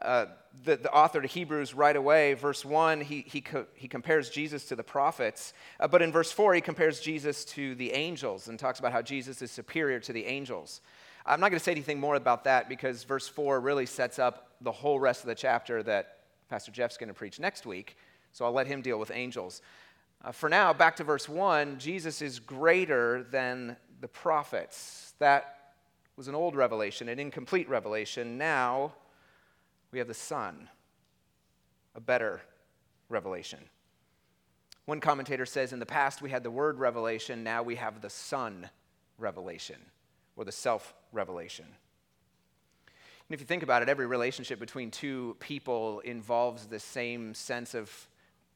Uh, 0.00 0.26
the, 0.64 0.76
the, 0.76 0.92
author 0.92 1.20
to 1.20 1.26
Hebrews, 1.26 1.74
right 1.74 1.96
away, 1.96 2.34
verse 2.34 2.64
1, 2.64 3.00
he, 3.00 3.24
he, 3.26 3.40
co- 3.40 3.66
he 3.74 3.88
compares 3.88 4.30
Jesus 4.30 4.64
to 4.66 4.76
the 4.76 4.84
prophets. 4.84 5.52
Uh, 5.80 5.88
but 5.88 6.00
in 6.00 6.12
verse 6.12 6.30
4, 6.30 6.54
he 6.54 6.60
compares 6.60 7.00
Jesus 7.00 7.44
to 7.46 7.74
the 7.74 7.92
angels 7.92 8.46
and 8.46 8.58
talks 8.58 8.78
about 8.78 8.92
how 8.92 9.02
Jesus 9.02 9.42
is 9.42 9.50
superior 9.50 9.98
to 9.98 10.12
the 10.12 10.24
angels. 10.26 10.80
I'm 11.26 11.40
not 11.40 11.50
going 11.50 11.58
to 11.58 11.64
say 11.64 11.72
anything 11.72 11.98
more 11.98 12.14
about 12.14 12.44
that 12.44 12.68
because 12.68 13.02
verse 13.02 13.28
4 13.28 13.60
really 13.60 13.84
sets 13.84 14.18
up 14.20 14.52
the 14.60 14.72
whole 14.72 15.00
rest 15.00 15.22
of 15.22 15.26
the 15.26 15.34
chapter 15.34 15.82
that 15.82 16.18
Pastor 16.48 16.70
Jeff's 16.70 16.96
going 16.96 17.08
to 17.08 17.14
preach 17.14 17.40
next 17.40 17.66
week. 17.66 17.96
So 18.32 18.44
I'll 18.44 18.52
let 18.52 18.68
him 18.68 18.82
deal 18.82 18.98
with 18.98 19.10
angels. 19.12 19.60
Uh, 20.22 20.32
for 20.32 20.48
now, 20.50 20.72
back 20.72 20.96
to 20.96 21.04
verse 21.04 21.28
1 21.28 21.78
Jesus 21.78 22.20
is 22.20 22.38
greater 22.38 23.22
than 23.30 23.76
the 24.00 24.08
prophets. 24.08 25.14
That 25.18 25.74
was 26.16 26.28
an 26.28 26.34
old 26.34 26.54
revelation, 26.54 27.08
an 27.08 27.18
incomplete 27.18 27.68
revelation. 27.68 28.36
Now 28.36 28.92
we 29.92 29.98
have 29.98 30.08
the 30.08 30.14
Son, 30.14 30.68
a 31.94 32.00
better 32.00 32.42
revelation. 33.08 33.60
One 34.84 35.00
commentator 35.00 35.46
says 35.46 35.72
in 35.72 35.78
the 35.78 35.86
past 35.86 36.20
we 36.20 36.30
had 36.30 36.42
the 36.42 36.50
word 36.50 36.78
revelation, 36.78 37.42
now 37.42 37.62
we 37.62 37.76
have 37.76 38.00
the 38.02 38.10
Son 38.10 38.68
revelation, 39.18 39.80
or 40.36 40.44
the 40.44 40.52
self 40.52 40.94
revelation. 41.12 41.66
And 41.66 43.34
if 43.34 43.40
you 43.40 43.46
think 43.46 43.62
about 43.62 43.82
it, 43.82 43.88
every 43.88 44.06
relationship 44.06 44.58
between 44.58 44.90
two 44.90 45.36
people 45.38 46.00
involves 46.00 46.66
the 46.66 46.80
same 46.80 47.32
sense 47.32 47.74
of 47.74 48.08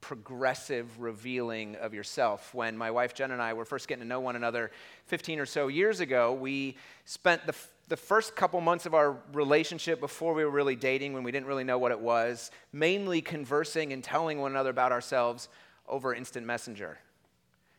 progressive 0.04 1.00
revealing 1.00 1.76
of 1.76 1.94
yourself. 1.94 2.54
When 2.54 2.76
my 2.76 2.90
wife 2.90 3.14
Jen 3.14 3.30
and 3.30 3.40
I 3.40 3.54
were 3.54 3.64
first 3.64 3.88
getting 3.88 4.02
to 4.02 4.06
know 4.06 4.20
one 4.20 4.36
another 4.36 4.70
15 5.06 5.40
or 5.40 5.46
so 5.46 5.68
years 5.68 6.00
ago, 6.00 6.34
we 6.34 6.76
spent 7.06 7.46
the, 7.46 7.54
the 7.88 7.96
first 7.96 8.36
couple 8.36 8.60
months 8.60 8.84
of 8.84 8.92
our 8.92 9.16
relationship 9.32 10.00
before 10.00 10.34
we 10.34 10.44
were 10.44 10.50
really 10.50 10.76
dating, 10.76 11.14
when 11.14 11.22
we 11.22 11.32
didn't 11.32 11.46
really 11.46 11.64
know 11.64 11.78
what 11.78 11.90
it 11.90 11.98
was, 11.98 12.50
mainly 12.70 13.22
conversing 13.22 13.94
and 13.94 14.04
telling 14.04 14.38
one 14.38 14.50
another 14.50 14.68
about 14.68 14.92
ourselves 14.92 15.48
over 15.88 16.14
instant 16.14 16.46
messenger 16.46 16.98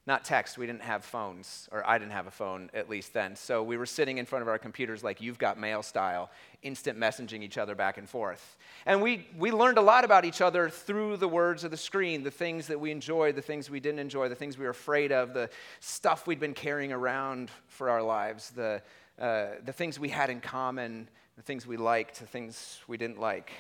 not 0.08 0.24
text. 0.24 0.58
We 0.58 0.68
didn't 0.68 0.84
have 0.84 1.04
phones, 1.04 1.68
or 1.72 1.88
I 1.88 1.98
didn't 1.98 2.12
have 2.12 2.28
a 2.28 2.32
phone 2.32 2.70
at 2.76 2.90
least 2.90 3.14
then. 3.14 3.36
So 3.36 3.64
we 3.64 3.76
were 3.76 3.88
sitting 3.88 4.20
in 4.20 4.26
front 4.26 4.44
of 4.44 4.48
our 4.48 4.60
computers 4.60 5.04
like 5.04 5.20
you've 5.20 5.40
got 5.40 5.60
mail 5.60 5.82
style, 5.82 6.30
instant 6.62 7.00
messaging 7.00 7.42
each 7.42 7.58
other 7.58 7.74
back 7.74 7.98
and 7.98 8.08
forth. 8.08 8.58
And 8.86 9.02
we, 9.02 9.28
we 9.36 9.52
learned 9.52 9.80
a 9.80 9.82
lot 9.82 10.06
about 10.06 10.24
each 10.24 10.42
other 10.42 10.70
through 10.70 11.18
the 11.18 11.28
words 11.28 11.64
of 11.64 11.72
the 11.72 11.78
screen 11.78 12.24
the 12.24 12.30
things 12.30 12.68
that 12.68 12.80
we 12.80 12.92
enjoyed, 12.92 13.36
the 13.36 13.42
things 13.42 13.70
we 13.70 13.80
didn't 13.80 14.00
enjoy, 14.00 14.30
the 14.30 14.36
things 14.36 14.60
we 14.60 14.66
were 14.66 14.72
afraid 14.72 15.12
of, 15.12 15.34
the 15.34 15.50
stuff 15.80 16.28
we'd 16.28 16.40
been 16.40 16.54
carrying 16.54 16.92
around 16.92 17.50
for 17.68 17.90
our 17.90 18.04
lives, 18.04 18.52
the, 18.52 18.82
uh, 19.20 19.48
the 19.64 19.74
things 19.74 20.00
we 20.00 20.10
had 20.10 20.30
in 20.30 20.40
common, 20.40 21.10
the 21.36 21.42
things 21.42 21.66
we 21.66 21.78
liked, 21.78 22.20
the 22.20 22.28
things 22.28 22.80
we 22.88 22.98
didn't 22.98 23.20
like. 23.20 23.52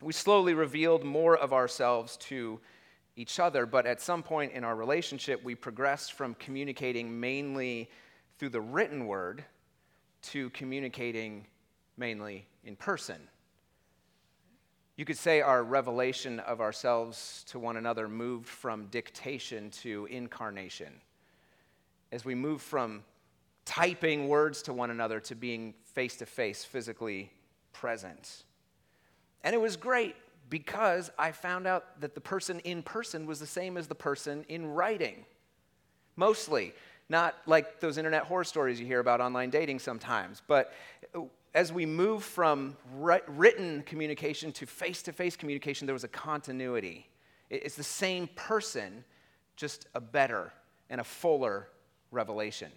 We 0.00 0.12
slowly 0.14 0.54
revealed 0.54 1.04
more 1.04 1.36
of 1.36 1.52
ourselves 1.52 2.16
to 2.18 2.60
each 3.16 3.38
other, 3.38 3.66
but 3.66 3.86
at 3.86 4.00
some 4.00 4.22
point 4.22 4.52
in 4.52 4.64
our 4.64 4.74
relationship, 4.74 5.42
we 5.44 5.54
progressed 5.54 6.14
from 6.14 6.34
communicating 6.34 7.20
mainly 7.20 7.90
through 8.38 8.48
the 8.48 8.60
written 8.60 9.06
word 9.06 9.44
to 10.22 10.50
communicating 10.50 11.46
mainly 11.96 12.46
in 12.64 12.74
person. 12.76 13.28
You 14.96 15.04
could 15.04 15.18
say 15.18 15.40
our 15.40 15.62
revelation 15.62 16.40
of 16.40 16.60
ourselves 16.60 17.44
to 17.48 17.58
one 17.58 17.76
another 17.76 18.08
moved 18.08 18.48
from 18.48 18.86
dictation 18.86 19.70
to 19.82 20.06
incarnation. 20.06 21.00
As 22.12 22.24
we 22.24 22.34
moved 22.34 22.62
from 22.62 23.02
typing 23.64 24.28
words 24.28 24.62
to 24.62 24.72
one 24.72 24.90
another 24.90 25.18
to 25.20 25.34
being 25.34 25.74
face 25.84 26.16
to 26.18 26.26
face, 26.26 26.64
physically 26.64 27.32
present. 27.72 28.44
And 29.42 29.54
it 29.54 29.60
was 29.60 29.76
great 29.76 30.14
because 30.54 31.10
I 31.18 31.32
found 31.32 31.66
out 31.66 32.00
that 32.00 32.14
the 32.14 32.20
person 32.20 32.60
in 32.60 32.84
person 32.84 33.26
was 33.26 33.40
the 33.40 33.46
same 33.46 33.76
as 33.76 33.88
the 33.88 33.94
person 33.96 34.44
in 34.48 34.68
writing. 34.68 35.26
Mostly. 36.14 36.72
Not 37.08 37.34
like 37.44 37.80
those 37.80 37.98
internet 37.98 38.22
horror 38.22 38.44
stories 38.44 38.78
you 38.78 38.86
hear 38.86 39.00
about 39.00 39.20
online 39.20 39.50
dating 39.50 39.80
sometimes, 39.80 40.42
but 40.46 40.72
as 41.54 41.72
we 41.72 41.86
move 41.86 42.22
from 42.22 42.76
written 42.94 43.82
communication 43.82 44.52
to 44.52 44.64
face 44.64 45.02
to 45.02 45.12
face 45.12 45.34
communication, 45.34 45.88
there 45.88 45.92
was 45.92 46.04
a 46.04 46.08
continuity. 46.08 47.08
It's 47.50 47.74
the 47.74 47.82
same 47.82 48.28
person, 48.36 49.04
just 49.56 49.88
a 49.92 50.00
better 50.00 50.52
and 50.88 51.00
a 51.00 51.04
fuller 51.04 51.66
revelation 52.12 52.70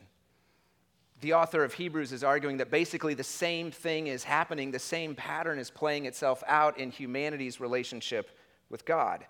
the 1.21 1.33
author 1.33 1.63
of 1.63 1.73
Hebrews 1.73 2.11
is 2.11 2.23
arguing 2.23 2.57
that 2.57 2.69
basically 2.69 3.13
the 3.13 3.23
same 3.23 3.71
thing 3.71 4.07
is 4.07 4.23
happening, 4.23 4.71
the 4.71 4.79
same 4.79 5.15
pattern 5.15 5.57
is 5.57 5.71
playing 5.71 6.05
itself 6.05 6.43
out 6.47 6.77
in 6.77 6.91
humanity's 6.91 7.59
relationship 7.59 8.37
with 8.69 8.85
God. 8.85 9.25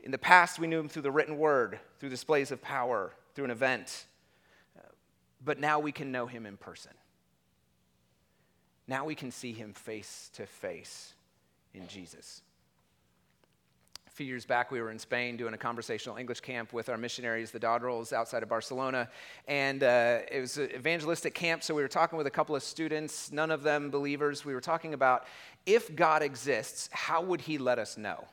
In 0.00 0.10
the 0.10 0.18
past, 0.18 0.58
we 0.58 0.66
knew 0.66 0.80
him 0.80 0.88
through 0.88 1.02
the 1.02 1.10
written 1.10 1.36
word, 1.36 1.78
through 1.98 2.10
displays 2.10 2.50
of 2.50 2.62
power, 2.62 3.12
through 3.34 3.46
an 3.46 3.50
event. 3.50 4.06
But 5.44 5.58
now 5.58 5.78
we 5.78 5.92
can 5.92 6.10
know 6.10 6.26
him 6.26 6.46
in 6.46 6.56
person. 6.56 6.92
Now 8.86 9.04
we 9.04 9.14
can 9.14 9.30
see 9.30 9.52
him 9.52 9.74
face 9.74 10.30
to 10.34 10.46
face 10.46 11.14
in 11.74 11.86
Jesus 11.86 12.42
few 14.14 14.26
years 14.26 14.46
back, 14.46 14.70
we 14.70 14.80
were 14.80 14.92
in 14.92 14.98
Spain 15.00 15.36
doing 15.36 15.54
a 15.54 15.58
conversational 15.58 16.18
English 16.18 16.38
camp 16.38 16.72
with 16.72 16.88
our 16.88 16.96
missionaries, 16.96 17.50
the 17.50 17.58
Dodrels, 17.58 18.12
outside 18.12 18.44
of 18.44 18.48
Barcelona. 18.48 19.08
And 19.48 19.82
uh, 19.82 20.20
it 20.30 20.40
was 20.40 20.56
an 20.56 20.70
evangelistic 20.72 21.34
camp, 21.34 21.64
so 21.64 21.74
we 21.74 21.82
were 21.82 21.88
talking 21.88 22.16
with 22.16 22.28
a 22.28 22.30
couple 22.30 22.54
of 22.54 22.62
students, 22.62 23.32
none 23.32 23.50
of 23.50 23.64
them 23.64 23.90
believers. 23.90 24.44
We 24.44 24.54
were 24.54 24.60
talking 24.60 24.94
about 24.94 25.26
if 25.66 25.96
God 25.96 26.22
exists, 26.22 26.88
how 26.92 27.22
would 27.22 27.40
he 27.40 27.58
let 27.58 27.80
us 27.80 27.98
know? 27.98 28.24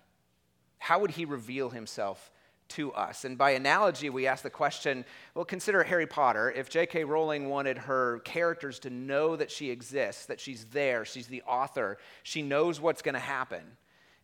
How 0.78 1.00
would 1.00 1.10
he 1.10 1.26
reveal 1.26 1.72
himself 1.72 2.30
to 2.70 2.94
us? 2.94 3.26
And 3.26 3.36
by 3.36 3.52
analogy, 3.52 4.12
we 4.12 4.28
asked 4.28 4.44
the 4.44 4.52
question 4.52 5.04
well, 5.34 5.46
consider 5.46 5.84
Harry 5.84 6.06
Potter. 6.06 6.52
If 6.52 6.70
J.K. 6.70 7.06
Rowling 7.06 7.50
wanted 7.50 7.80
her 7.80 8.20
characters 8.20 8.78
to 8.82 8.92
know 8.92 9.36
that 9.36 9.50
she 9.50 9.72
exists, 9.72 10.28
that 10.28 10.40
she's 10.40 10.66
there, 10.66 11.06
she's 11.06 11.26
the 11.26 11.42
author, 11.42 11.98
she 12.22 12.44
knows 12.44 12.80
what's 12.80 13.02
going 13.02 13.16
to 13.16 13.20
happen 13.20 13.64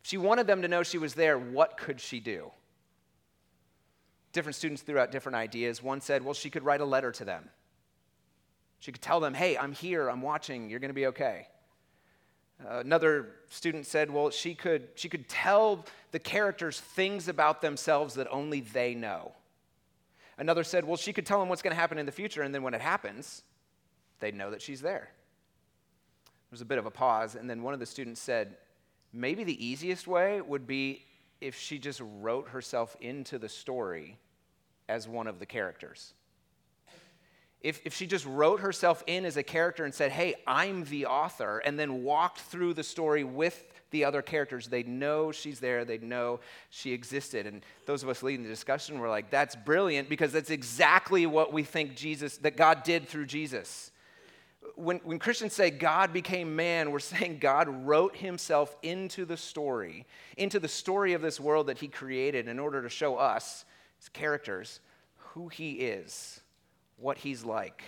she 0.08 0.16
wanted 0.16 0.46
them 0.46 0.62
to 0.62 0.68
know 0.68 0.82
she 0.82 0.96
was 0.96 1.12
there, 1.12 1.38
what 1.38 1.76
could 1.76 2.00
she 2.00 2.18
do? 2.18 2.50
Different 4.32 4.56
students 4.56 4.80
threw 4.80 4.98
out 4.98 5.12
different 5.12 5.36
ideas. 5.36 5.82
One 5.82 6.00
said, 6.00 6.24
well, 6.24 6.32
she 6.32 6.48
could 6.48 6.64
write 6.64 6.80
a 6.80 6.86
letter 6.86 7.12
to 7.12 7.26
them. 7.26 7.50
She 8.78 8.90
could 8.90 9.02
tell 9.02 9.20
them, 9.20 9.34
hey, 9.34 9.58
I'm 9.58 9.72
here, 9.72 10.08
I'm 10.08 10.22
watching, 10.22 10.70
you're 10.70 10.78
going 10.78 10.88
to 10.88 10.94
be 10.94 11.08
okay. 11.08 11.48
Uh, 12.66 12.78
another 12.78 13.34
student 13.50 13.84
said, 13.84 14.10
well, 14.10 14.30
she 14.30 14.54
could, 14.54 14.88
she 14.94 15.10
could 15.10 15.28
tell 15.28 15.84
the 16.12 16.18
characters 16.18 16.80
things 16.80 17.28
about 17.28 17.60
themselves 17.60 18.14
that 18.14 18.28
only 18.30 18.62
they 18.62 18.94
know. 18.94 19.32
Another 20.38 20.64
said, 20.64 20.86
well, 20.86 20.96
she 20.96 21.12
could 21.12 21.26
tell 21.26 21.38
them 21.38 21.50
what's 21.50 21.60
going 21.60 21.72
to 21.72 21.78
happen 21.78 21.98
in 21.98 22.06
the 22.06 22.12
future, 22.12 22.40
and 22.40 22.54
then 22.54 22.62
when 22.62 22.72
it 22.72 22.80
happens, 22.80 23.42
they'd 24.20 24.34
know 24.34 24.52
that 24.52 24.62
she's 24.62 24.80
there. 24.80 25.10
There 26.24 26.52
was 26.52 26.62
a 26.62 26.64
bit 26.64 26.78
of 26.78 26.86
a 26.86 26.90
pause, 26.90 27.34
and 27.34 27.50
then 27.50 27.62
one 27.62 27.74
of 27.74 27.80
the 27.80 27.84
students 27.84 28.22
said, 28.22 28.56
Maybe 29.18 29.42
the 29.42 29.66
easiest 29.66 30.06
way 30.06 30.40
would 30.40 30.64
be 30.64 31.04
if 31.40 31.58
she 31.58 31.80
just 31.80 32.00
wrote 32.20 32.50
herself 32.50 32.96
into 33.00 33.36
the 33.36 33.48
story 33.48 34.16
as 34.88 35.08
one 35.08 35.26
of 35.26 35.40
the 35.40 35.46
characters. 35.46 36.14
If, 37.60 37.80
if 37.84 37.94
she 37.94 38.06
just 38.06 38.24
wrote 38.24 38.60
herself 38.60 39.02
in 39.08 39.24
as 39.24 39.36
a 39.36 39.42
character 39.42 39.84
and 39.84 39.92
said, 39.92 40.12
Hey, 40.12 40.36
I'm 40.46 40.84
the 40.84 41.06
author, 41.06 41.58
and 41.58 41.76
then 41.76 42.04
walked 42.04 42.38
through 42.38 42.74
the 42.74 42.84
story 42.84 43.24
with 43.24 43.72
the 43.90 44.04
other 44.04 44.22
characters, 44.22 44.68
they'd 44.68 44.86
know 44.86 45.32
she's 45.32 45.58
there, 45.58 45.84
they'd 45.84 46.04
know 46.04 46.38
she 46.70 46.92
existed. 46.92 47.44
And 47.44 47.64
those 47.86 48.04
of 48.04 48.08
us 48.08 48.22
leading 48.22 48.44
the 48.44 48.48
discussion 48.48 49.00
were 49.00 49.08
like, 49.08 49.30
That's 49.30 49.56
brilliant 49.56 50.08
because 50.08 50.30
that's 50.30 50.50
exactly 50.50 51.26
what 51.26 51.52
we 51.52 51.64
think 51.64 51.96
Jesus, 51.96 52.36
that 52.38 52.56
God 52.56 52.84
did 52.84 53.08
through 53.08 53.26
Jesus 53.26 53.90
when, 54.74 54.98
when 54.98 55.18
Christians 55.18 55.52
say 55.52 55.70
God 55.70 56.12
became 56.12 56.54
man, 56.54 56.90
we're 56.90 56.98
saying 56.98 57.38
God 57.38 57.68
wrote 57.86 58.16
himself 58.16 58.76
into 58.82 59.24
the 59.24 59.36
story, 59.36 60.06
into 60.36 60.60
the 60.60 60.68
story 60.68 61.12
of 61.12 61.22
this 61.22 61.40
world 61.40 61.66
that 61.66 61.78
he 61.78 61.88
created 61.88 62.48
in 62.48 62.58
order 62.58 62.82
to 62.82 62.88
show 62.88 63.16
us, 63.16 63.64
his 63.98 64.08
characters, 64.08 64.80
who 65.16 65.48
he 65.48 65.72
is, 65.72 66.40
what 66.96 67.18
he's 67.18 67.44
like, 67.44 67.82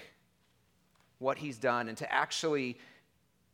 what 1.19 1.39
he's 1.39 1.59
done, 1.59 1.89
and 1.89 1.99
to 1.99 2.13
actually 2.13 2.79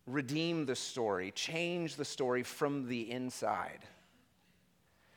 redeem 0.07 0.67
the 0.67 0.77
story, 0.77 1.31
change 1.33 1.97
the 1.97 2.05
story 2.05 2.43
from 2.43 2.89
the 2.89 3.11
inside. 3.11 3.81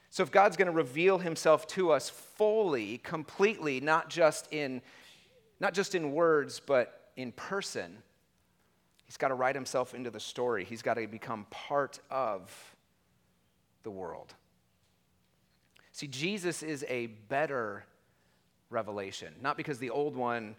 So, 0.09 0.23
if 0.23 0.31
God's 0.31 0.57
going 0.57 0.65
to 0.65 0.73
reveal 0.73 1.19
himself 1.19 1.67
to 1.67 1.91
us 1.91 2.09
fully, 2.09 2.97
completely, 2.99 3.79
not 3.79 4.09
just 4.09 4.47
in, 4.51 4.81
not 5.59 5.75
just 5.75 5.93
in 5.93 6.11
words, 6.11 6.59
but 6.59 6.98
in 7.19 7.33
person, 7.33 7.97
he's 9.05 9.17
got 9.17 9.27
to 9.27 9.33
write 9.33 9.53
himself 9.53 9.93
into 9.93 10.09
the 10.09 10.21
story. 10.21 10.63
He's 10.63 10.81
got 10.81 10.93
to 10.93 11.05
become 11.05 11.45
part 11.49 11.99
of 12.09 12.49
the 13.83 13.91
world. 13.91 14.33
See, 15.91 16.07
Jesus 16.07 16.63
is 16.63 16.85
a 16.87 17.07
better 17.07 17.83
revelation, 18.69 19.33
not 19.41 19.57
because 19.57 19.79
the 19.79 19.89
old 19.89 20.15
one 20.15 20.55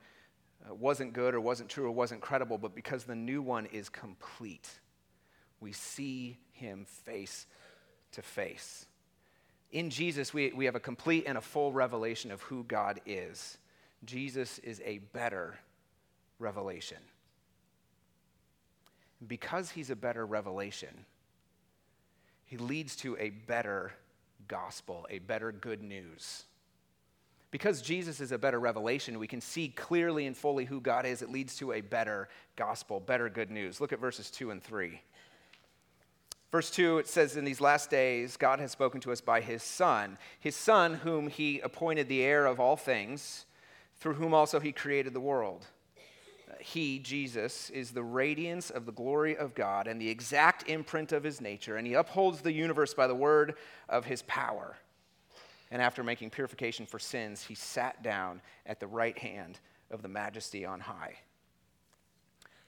uh, 0.69 0.75
wasn't 0.75 1.15
good 1.15 1.35
or 1.35 1.41
wasn't 1.41 1.71
true 1.71 1.87
or 1.87 1.93
wasn't 1.93 2.21
credible, 2.21 2.59
but 2.59 2.75
because 2.75 3.05
the 3.05 3.15
new 3.15 3.41
one 3.41 3.65
is 3.67 3.89
complete. 3.89 4.69
We 5.61 5.73
see 5.73 6.37
him 6.53 6.85
face 6.85 7.47
to 8.13 8.21
face. 8.21 8.85
In 9.73 9.89
Jesus, 9.89 10.35
we, 10.35 10.53
we 10.53 10.67
have 10.67 10.75
a 10.75 10.81
complete 10.81 11.25
and 11.27 11.39
a 11.39 11.41
full 11.41 11.73
revelation 11.73 12.31
of 12.31 12.43
who 12.43 12.65
God 12.65 13.01
is. 13.07 13.57
Jesus 14.05 14.59
is 14.59 14.83
a 14.85 14.99
better 14.99 15.59
revelation. 16.41 16.99
Because 19.27 19.71
he's 19.71 19.91
a 19.91 19.97
better 19.97 20.25
revelation, 20.25 21.05
he 22.45 22.57
leads 22.57 22.97
to 22.97 23.17
a 23.19 23.31
better 23.31 23.93
gospel, 24.49 25.07
a 25.11 25.19
better 25.19 25.53
good 25.53 25.83
news. 25.83 26.45
Because 27.51 27.83
Jesus 27.83 28.21
is 28.21 28.33
a 28.33 28.39
better 28.39 28.61
revelation, 28.61 29.19
we 29.19 29.27
can 29.27 29.41
see 29.41 29.69
clearly 29.69 30.27
and 30.27 30.37
fully 30.37 30.65
who 30.65 30.81
God 30.81 31.05
is. 31.05 31.21
It 31.21 31.31
leads 31.31 31.57
to 31.57 31.73
a 31.73 31.81
better 31.81 32.29
gospel, 32.57 33.01
better 33.01 33.29
good 33.29 33.51
news. 33.51 33.81
Look 33.81 33.93
at 33.93 33.99
verses 33.99 34.31
2 34.31 34.53
and 34.53 34.63
3. 34.63 35.01
Verse 36.51 36.71
2, 36.71 36.99
it 36.99 37.09
says, 37.09 37.37
In 37.37 37.45
these 37.45 37.61
last 37.61 37.91
days, 37.91 38.37
God 38.37 38.59
has 38.61 38.73
spoken 38.73 39.01
to 39.03 39.13
us 39.13 39.21
by 39.21 39.41
his 39.41 39.63
Son, 39.63 40.19
his 40.39 40.57
Son, 40.57 40.95
whom 40.95 41.29
he 41.29 41.61
appointed 41.61 42.09
the 42.09 42.23
heir 42.23 42.47
of 42.47 42.59
all 42.59 42.77
things, 42.77 43.47
through 43.97 44.15
whom 44.15 44.35
also 44.35 44.59
he 44.59 44.73
created 44.73 45.13
the 45.13 45.21
world 45.21 45.67
he, 46.59 46.99
Jesus, 46.99 47.71
is 47.71 47.91
the 47.91 48.03
radiance 48.03 48.71
of 48.71 48.87
the 48.87 48.93
glory 48.93 49.37
of 49.37 49.55
God 49.55 49.87
and 49.87 50.01
the 50.01 50.09
exact 50.09 50.69
imprint 50.69 51.13
of 51.13 51.23
his 51.23 51.41
nature, 51.41 51.77
and 51.77 51.87
he 51.87 51.95
upholds 51.95 52.41
the 52.41 52.53
universe 52.53 52.95
by 52.95 53.07
the 53.07 53.15
word 53.15 53.55
of 53.89 54.05
his 54.05 54.23
power. 54.23 54.77
And 55.71 55.81
after 55.81 56.03
making 56.03 56.31
purification 56.31 56.87
for 56.87 56.99
sins, 56.99 57.43
he 57.43 57.55
sat 57.55 58.03
down 58.03 58.41
at 58.67 58.81
the 58.81 58.87
right 58.87 59.17
hand 59.17 59.61
of 59.91 60.03
the 60.03 60.09
majesty 60.09 60.65
on 60.65 60.81
high. 60.81 61.15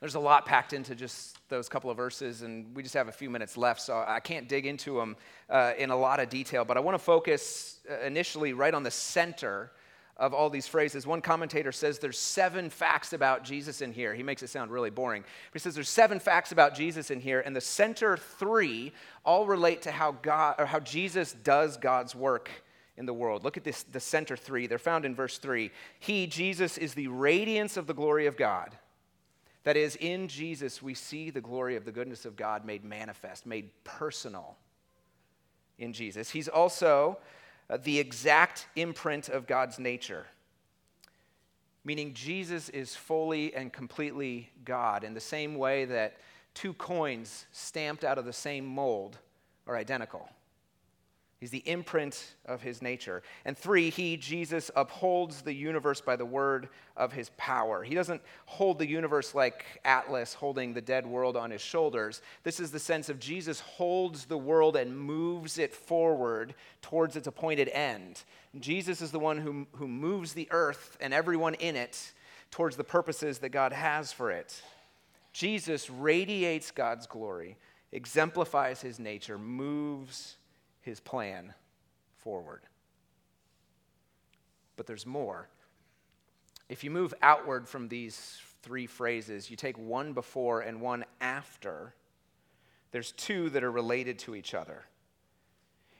There's 0.01 0.17
a 0.17 0.21
lot 0.21 0.47
packed 0.47 0.73
into 0.73 0.97
just 0.97 1.39
those 1.49 1.69
couple 1.69 1.89
of 1.89 1.97
verses, 1.97 2.43
and 2.43 2.75
we 2.75 2.83
just 2.83 2.95
have 2.95 3.09
a 3.09 3.13
few 3.13 3.31
minutes 3.31 3.57
left, 3.57 3.81
so 3.81 4.05
I 4.07 4.19
can't 4.19 4.49
dig 4.49 4.67
into 4.67 4.97
them 4.97 5.17
uh, 5.49 5.73
in 5.79 5.91
a 5.91 5.97
lot 5.97 6.19
of 6.19 6.29
detail. 6.29 6.65
But 6.65 6.77
I 6.77 6.81
want 6.81 6.97
to 6.97 7.05
focus 7.05 7.79
uh, 7.89 8.05
initially 8.05 8.53
right 8.53 8.75
on 8.75 8.83
the 8.83 8.91
center 8.91 9.71
of 10.17 10.35
all 10.35 10.51
these 10.51 10.67
phrases. 10.67 11.07
One 11.07 11.21
commentator 11.21 11.73
says 11.73 11.99
there's 11.99 12.19
seven 12.19 12.71
facts 12.71 13.13
about 13.13 13.45
Jesus 13.45 13.81
in 13.81 13.93
here. 13.93 14.15
He 14.15 14.23
makes 14.23 14.43
it 14.43 14.49
sound 14.49 14.71
really 14.71 14.91
boring. 14.91 15.23
But 15.23 15.61
he 15.61 15.63
says 15.63 15.75
there's 15.75 15.89
seven 15.89 16.21
facts 16.21 16.53
about 16.53 16.75
Jesus 16.75 17.11
in 17.11 17.21
here, 17.21 17.41
and 17.41 17.57
the 17.57 17.61
center 17.61 18.17
three 18.17 18.93
all 19.25 19.47
relate 19.47 19.83
to 19.83 19.91
how 19.91 20.13
God 20.13 20.57
or 20.59 20.67
how 20.67 20.81
Jesus 20.81 21.33
does 21.33 21.77
God's 21.77 22.15
work 22.15 22.51
in 22.97 23.07
the 23.07 23.15
world. 23.15 23.43
Look 23.43 23.57
at 23.57 23.65
this, 23.65 23.83
the 23.85 24.01
center 24.01 24.37
three. 24.37 24.67
They're 24.67 24.79
found 24.79 25.05
in 25.05 25.15
verse 25.15 25.39
three. 25.39 25.71
He, 25.99 26.27
Jesus, 26.27 26.77
is 26.77 26.95
the 26.95 27.09
radiance 27.09 27.77
of 27.77 27.87
the 27.87 27.95
glory 27.95 28.27
of 28.27 28.37
God 28.37 28.77
that 29.65 29.77
is, 29.77 29.97
in 29.97 30.29
Jesus, 30.29 30.83
we 30.83 30.95
see 30.95 31.31
the 31.31 31.41
glory 31.41 31.77
of 31.77 31.85
the 31.85 31.93
goodness 31.93 32.25
of 32.25 32.37
God 32.37 32.65
made 32.65 32.85
manifest, 32.85 33.47
made 33.47 33.71
personal 33.85 34.57
in 35.79 35.93
Jesus. 35.93 36.31
He's 36.31 36.49
also 36.49 37.19
Uh, 37.73 37.79
the 37.85 37.99
exact 37.99 38.67
imprint 38.77 39.31
of 39.31 39.47
God's 39.47 39.79
nature, 39.79 40.27
meaning 41.87 42.13
Jesus 42.13 42.69
is 42.69 42.95
fully 42.95 43.55
and 43.55 43.73
completely 43.73 44.51
God 44.63 45.05
in 45.05 45.15
the 45.15 45.21
same 45.21 45.55
way 45.55 45.87
that 45.87 46.19
two 46.53 46.75
coins 46.75 47.47
stamped 47.51 48.05
out 48.05 48.19
of 48.19 48.27
the 48.27 48.33
same 48.33 48.67
mold 48.67 49.17
are 49.67 49.75
identical. 49.75 50.29
He's 51.43 51.51
the 51.51 51.69
imprint 51.69 52.37
of 52.47 52.63
his 52.63 52.81
nature. 52.83 53.21
And 53.45 53.59
three, 53.59 53.91
he, 53.91 54.17
Jesus, 54.17 54.71
upholds 54.77 55.43
the 55.43 55.53
universe 55.53 56.01
by 56.01 56.15
the 56.15 56.25
word 56.25 56.69
of 56.97 57.13
his 57.13 57.33
power. 57.37 57.83
He 57.83 57.97
doesn't 57.97 58.23
hold 58.47 58.79
the 58.79 58.87
universe 58.87 59.35
like 59.35 59.65
Atlas 59.85 60.35
holding 60.35 60.73
the 60.73 60.81
dead 60.81 61.05
world 61.05 61.37
on 61.37 61.51
his 61.51 61.61
shoulders. 61.61 62.23
This 62.45 62.61
is 62.61 62.71
the 62.71 62.79
sense 62.79 63.09
of 63.09 63.19
Jesus 63.19 63.59
holds 63.59 64.27
the 64.27 64.39
world 64.39 64.77
and 64.77 64.97
moves 64.97 65.59
it 65.59 65.75
forward 65.75 66.55
towards 66.81 67.17
its 67.17 67.27
appointed 67.27 67.69
end. 67.71 68.23
Jesus 68.61 69.03
is 69.03 69.11
the 69.11 69.19
one 69.19 69.39
who, 69.39 69.67
who 69.73 69.89
moves 69.89 70.35
the 70.35 70.47
earth 70.53 70.97
and 71.01 71.13
everyone 71.13 71.55
in 71.55 71.75
it 71.75 72.13
towards 72.53 72.77
the 72.77 72.85
purposes 72.85 73.41
that 73.41 73.49
God 73.49 73.73
has 73.73 74.13
for 74.13 74.31
it. 74.31 74.63
Jesus 75.33 75.91
radiates 75.91 76.71
God's 76.71 77.09
glory, 77.09 77.57
exemplifies 77.91 78.81
his 78.81 79.01
nature, 79.01 79.39
moves 79.39 80.37
his 80.83 81.01
plan 81.01 81.55
forward. 82.19 82.63
But 84.77 84.87
there's 84.87 85.07
more. 85.07 85.49
If 86.69 86.85
you 86.85 86.91
move 86.91 87.15
outward 87.23 87.69
from 87.69 87.89
these 87.89 88.41
three 88.63 88.87
phrases, 88.87 89.51
you 89.51 89.57
take 89.57 89.77
one 89.79 90.13
before 90.13 90.61
and 90.61 90.81
one 90.81 91.05
after, 91.21 91.95
there's 92.93 93.13
two 93.13 93.51
that 93.51 93.65
are 93.65 93.71
related 93.71 94.19
to 94.21 94.35
each 94.35 94.55
other. 94.55 94.85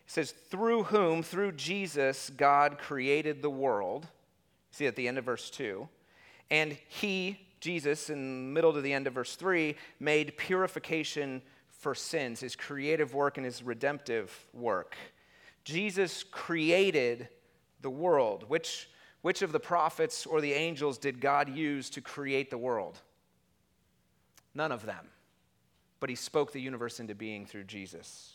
It 0.07 0.11
says, 0.11 0.31
through 0.31 0.85
whom, 0.85 1.23
through 1.23 1.53
Jesus, 1.53 2.31
God 2.37 2.79
created 2.79 3.41
the 3.43 3.51
world. 3.51 4.07
See 4.71 4.87
at 4.87 4.97
the 4.97 5.09
end 5.09 5.19
of 5.19 5.25
verse 5.25 5.51
2. 5.51 5.89
And 6.51 6.77
he, 6.89 7.39
Jesus, 7.61 8.11
in 8.11 8.47
the 8.47 8.53
middle 8.53 8.73
to 8.73 8.81
the 8.81 8.93
end 8.93 9.07
of 9.07 9.15
verse 9.15 9.37
3, 9.37 9.75
made 10.01 10.37
purification 10.37 11.43
for 11.83 11.97
sins, 11.97 12.39
his 12.39 12.55
creative 12.55 13.13
work 13.13 13.39
and 13.39 13.45
his 13.45 13.61
redemptive 13.61 14.33
work. 14.55 14.97
Jesus 15.65 16.23
created 16.23 17.29
the 17.81 17.91
world. 17.91 18.45
Which, 18.47 18.89
which 19.23 19.43
of 19.43 19.51
the 19.51 19.59
prophets 19.59 20.25
or 20.25 20.41
the 20.41 20.53
angels 20.53 20.97
did 20.97 21.21
God 21.21 21.49
use 21.49 21.91
to 21.91 22.01
create 22.01 22.51
the 22.51 22.59
world? 22.59 23.01
None 24.55 24.71
of 24.71 24.87
them. 24.87 25.09
But 25.99 26.09
he 26.09 26.15
spoke 26.15 26.53
the 26.53 26.61
universe 26.61 27.01
into 27.01 27.17
being 27.17 27.47
through 27.47 27.65
Jesus. 27.65 28.35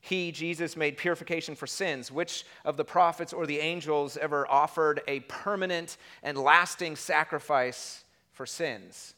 He, 0.00 0.32
Jesus, 0.32 0.78
made 0.78 0.96
purification 0.96 1.54
for 1.54 1.66
sins. 1.66 2.10
Which 2.10 2.46
of 2.64 2.78
the 2.78 2.86
prophets 2.86 3.34
or 3.34 3.44
the 3.44 3.58
angels 3.58 4.16
ever 4.16 4.50
offered 4.50 5.02
a 5.06 5.20
permanent 5.20 5.98
and 6.22 6.38
lasting 6.38 6.96
sacrifice 6.96 8.02
for 8.32 8.46
sins? 8.46 9.12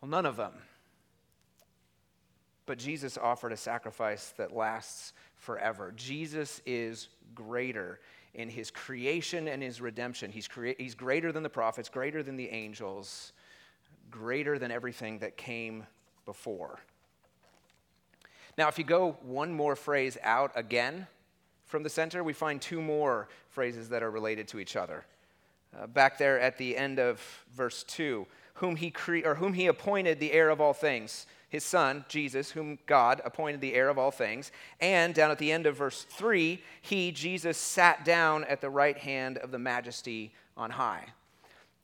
Well, 0.00 0.10
none 0.12 0.26
of 0.26 0.36
them. 0.36 0.52
But 2.66 2.78
Jesus 2.78 3.16
offered 3.16 3.52
a 3.52 3.56
sacrifice 3.56 4.34
that 4.36 4.54
lasts 4.54 5.12
forever. 5.36 5.92
Jesus 5.96 6.60
is 6.66 7.08
greater 7.34 8.00
in 8.34 8.50
his 8.50 8.70
creation 8.70 9.48
and 9.48 9.62
his 9.62 9.80
redemption. 9.80 10.30
He's, 10.30 10.48
crea- 10.48 10.74
he's 10.78 10.94
greater 10.94 11.32
than 11.32 11.42
the 11.42 11.48
prophets, 11.48 11.88
greater 11.88 12.22
than 12.22 12.36
the 12.36 12.50
angels, 12.50 13.32
greater 14.10 14.58
than 14.58 14.70
everything 14.70 15.20
that 15.20 15.36
came 15.36 15.86
before. 16.24 16.80
Now, 18.58 18.68
if 18.68 18.78
you 18.78 18.84
go 18.84 19.16
one 19.22 19.52
more 19.52 19.76
phrase 19.76 20.18
out 20.22 20.50
again 20.54 21.06
from 21.66 21.82
the 21.82 21.90
center, 21.90 22.24
we 22.24 22.32
find 22.32 22.60
two 22.60 22.80
more 22.80 23.28
phrases 23.48 23.88
that 23.90 24.02
are 24.02 24.10
related 24.10 24.48
to 24.48 24.58
each 24.58 24.76
other. 24.76 25.04
Uh, 25.78 25.86
back 25.86 26.18
there 26.18 26.40
at 26.40 26.56
the 26.58 26.76
end 26.76 26.98
of 26.98 27.20
verse 27.54 27.84
2, 27.84 28.26
whom 28.54 28.76
he, 28.76 28.90
cre- 28.90 29.24
or 29.24 29.34
whom 29.34 29.52
he 29.52 29.66
appointed 29.66 30.18
the 30.20 30.32
heir 30.32 30.48
of 30.48 30.60
all 30.60 30.72
things 30.72 31.26
his 31.48 31.64
son, 31.64 32.04
Jesus, 32.08 32.50
whom 32.50 32.78
God 32.86 33.20
appointed 33.24 33.60
the 33.60 33.74
heir 33.74 33.88
of 33.88 33.98
all 33.98 34.10
things. 34.10 34.50
And 34.80 35.14
down 35.14 35.30
at 35.30 35.38
the 35.38 35.52
end 35.52 35.66
of 35.66 35.76
verse 35.76 36.02
3, 36.02 36.60
he, 36.82 37.12
Jesus, 37.12 37.56
sat 37.56 38.04
down 38.04 38.44
at 38.44 38.60
the 38.60 38.70
right 38.70 38.98
hand 38.98 39.38
of 39.38 39.50
the 39.50 39.58
majesty 39.58 40.32
on 40.56 40.70
high. 40.70 41.04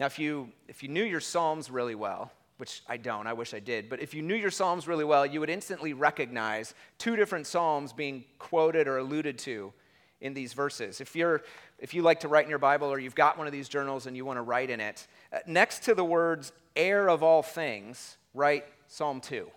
Now, 0.00 0.06
if 0.06 0.18
you, 0.18 0.50
if 0.66 0.82
you 0.82 0.88
knew 0.88 1.04
your 1.04 1.20
Psalms 1.20 1.70
really 1.70 1.94
well, 1.94 2.32
which 2.56 2.82
I 2.88 2.96
don't, 2.96 3.26
I 3.26 3.32
wish 3.32 3.54
I 3.54 3.60
did, 3.60 3.88
but 3.88 4.00
if 4.00 4.14
you 4.14 4.22
knew 4.22 4.34
your 4.34 4.50
Psalms 4.50 4.88
really 4.88 5.04
well, 5.04 5.24
you 5.24 5.40
would 5.40 5.50
instantly 5.50 5.92
recognize 5.92 6.74
two 6.98 7.14
different 7.14 7.46
Psalms 7.46 7.92
being 7.92 8.24
quoted 8.38 8.88
or 8.88 8.98
alluded 8.98 9.38
to 9.40 9.72
in 10.20 10.34
these 10.34 10.52
verses. 10.52 11.00
If, 11.00 11.14
you're, 11.14 11.42
if 11.78 11.94
you 11.94 12.02
like 12.02 12.20
to 12.20 12.28
write 12.28 12.44
in 12.44 12.50
your 12.50 12.58
Bible 12.58 12.88
or 12.88 12.98
you've 12.98 13.14
got 13.14 13.36
one 13.36 13.46
of 13.46 13.52
these 13.52 13.68
journals 13.68 14.06
and 14.06 14.16
you 14.16 14.24
want 14.24 14.38
to 14.38 14.42
write 14.42 14.70
in 14.70 14.80
it, 14.80 15.06
uh, 15.32 15.38
next 15.46 15.84
to 15.84 15.94
the 15.94 16.04
words 16.04 16.52
heir 16.74 17.08
of 17.08 17.22
all 17.22 17.42
things, 17.42 18.16
write 18.34 18.64
Psalm 18.92 19.22
2. 19.22 19.50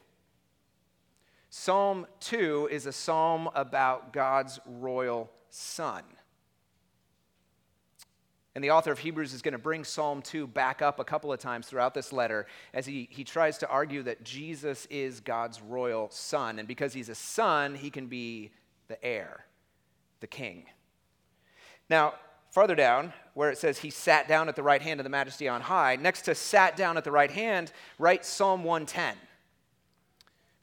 Psalm 1.50 2.08
2 2.22 2.70
is 2.72 2.86
a 2.86 2.94
psalm 2.94 3.50
about 3.54 4.14
God's 4.14 4.62
royal 4.66 5.30
son. 5.50 6.04
And 8.56 8.64
the 8.64 8.72
author 8.72 8.94
of 8.94 9.00
Hebrews 9.00 9.34
is 9.34 9.42
going 9.42 9.52
to 9.52 9.58
bring 9.58 9.84
Psalm 9.84 10.22
2 10.22 10.48
back 10.48 10.82
up 10.82 11.02
a 11.02 11.04
couple 11.04 11.34
of 11.34 11.40
times 11.42 11.68
throughout 11.68 11.94
this 11.94 12.14
letter 12.14 12.48
as 12.74 12.86
he, 12.86 13.10
he 13.12 13.26
tries 13.26 13.58
to 13.58 13.68
argue 13.68 14.04
that 14.04 14.24
Jesus 14.24 14.88
is 14.90 15.20
God's 15.20 15.62
royal 15.62 16.10
son. 16.12 16.58
And 16.58 16.66
because 16.66 16.94
he's 16.94 17.10
a 17.10 17.16
son, 17.16 17.76
he 17.76 17.90
can 17.90 18.08
be 18.08 18.52
the 18.88 19.04
heir, 19.04 19.44
the 20.22 20.28
king. 20.28 20.64
Now, 21.90 22.14
Farther 22.56 22.76
down, 22.76 23.12
where 23.34 23.50
it 23.50 23.58
says 23.58 23.80
he 23.80 23.90
sat 23.90 24.30
down 24.30 24.48
at 24.48 24.56
the 24.56 24.64
right 24.64 24.82
hand 24.82 25.02
of 25.02 25.04
the 25.04 25.10
majesty 25.10 25.50
on 25.50 25.60
high, 25.60 25.98
next 25.98 26.22
to 26.22 26.34
sat 26.34 26.78
down 26.78 26.96
at 26.96 27.04
the 27.04 27.12
right 27.12 27.30
hand, 27.30 27.74
write 28.00 28.24
Psalm 28.24 28.64
110. 28.64 29.14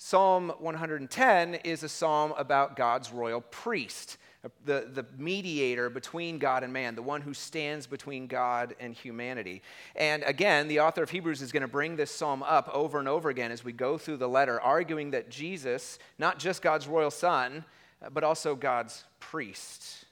Psalm 0.05 0.53
110 0.59 1.55
is 1.63 1.85
a 1.85 1.89
psalm 1.89 2.35
about 2.37 2.75
God's 2.75 3.13
royal 3.13 3.41
priest, 3.41 4.19
the, 4.65 4.89
the 4.93 5.07
mediator 5.17 5.89
between 5.89 6.39
God 6.39 6.65
and 6.65 6.73
man, 6.73 6.97
the 6.97 7.03
one 7.03 7.21
who 7.21 7.33
stands 7.33 7.87
between 7.87 8.27
God 8.27 8.75
and 8.81 8.95
humanity. 8.95 9.63
And 9.95 10.25
again, 10.25 10.67
the 10.67 10.81
author 10.81 11.05
of 11.05 11.11
Hebrews 11.11 11.41
is 11.41 11.53
going 11.53 11.61
to 11.61 11.69
bring 11.69 11.95
this 11.95 12.11
psalm 12.11 12.43
up 12.43 12.69
over 12.75 12.99
and 12.99 13.07
over 13.07 13.31
again 13.31 13.53
as 13.53 13.63
we 13.63 13.71
go 13.71 13.97
through 13.97 14.17
the 14.17 14.29
letter, 14.29 14.61
arguing 14.61 15.13
that 15.13 15.31
Jesus, 15.31 16.01
not 16.19 16.41
just 16.41 16.63
God's 16.63 16.89
royal 16.89 17.13
son, 17.13 17.65
but 18.13 18.25
also 18.25 18.57
God's 18.57 19.05
priest. 19.21 20.07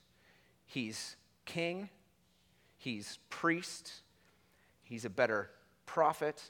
He's 0.67 1.17
king, 1.47 1.91
he's 2.79 3.19
priest, 3.29 3.93
he's 4.85 5.05
a 5.05 5.11
better 5.11 5.51
prophet, 5.85 6.49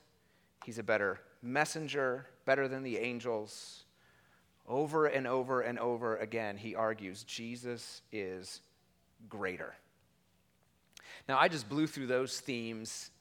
he's 0.62 0.79
a 0.79 0.83
better 0.83 1.20
messenger, 1.42 2.26
better 2.50 2.66
than 2.66 2.82
the 2.82 2.98
angels. 2.98 3.84
Over 4.66 5.06
and 5.06 5.24
over 5.24 5.60
and 5.60 5.78
over 5.78 6.16
again, 6.16 6.56
he 6.56 6.74
argues 6.74 7.22
Jesus 7.22 8.02
is 8.10 8.60
greater. 9.28 9.76
Now, 11.28 11.38
I 11.38 11.46
just 11.46 11.68
blew 11.68 11.86
through 11.86 12.08
those 12.08 12.40
themes 12.40 13.12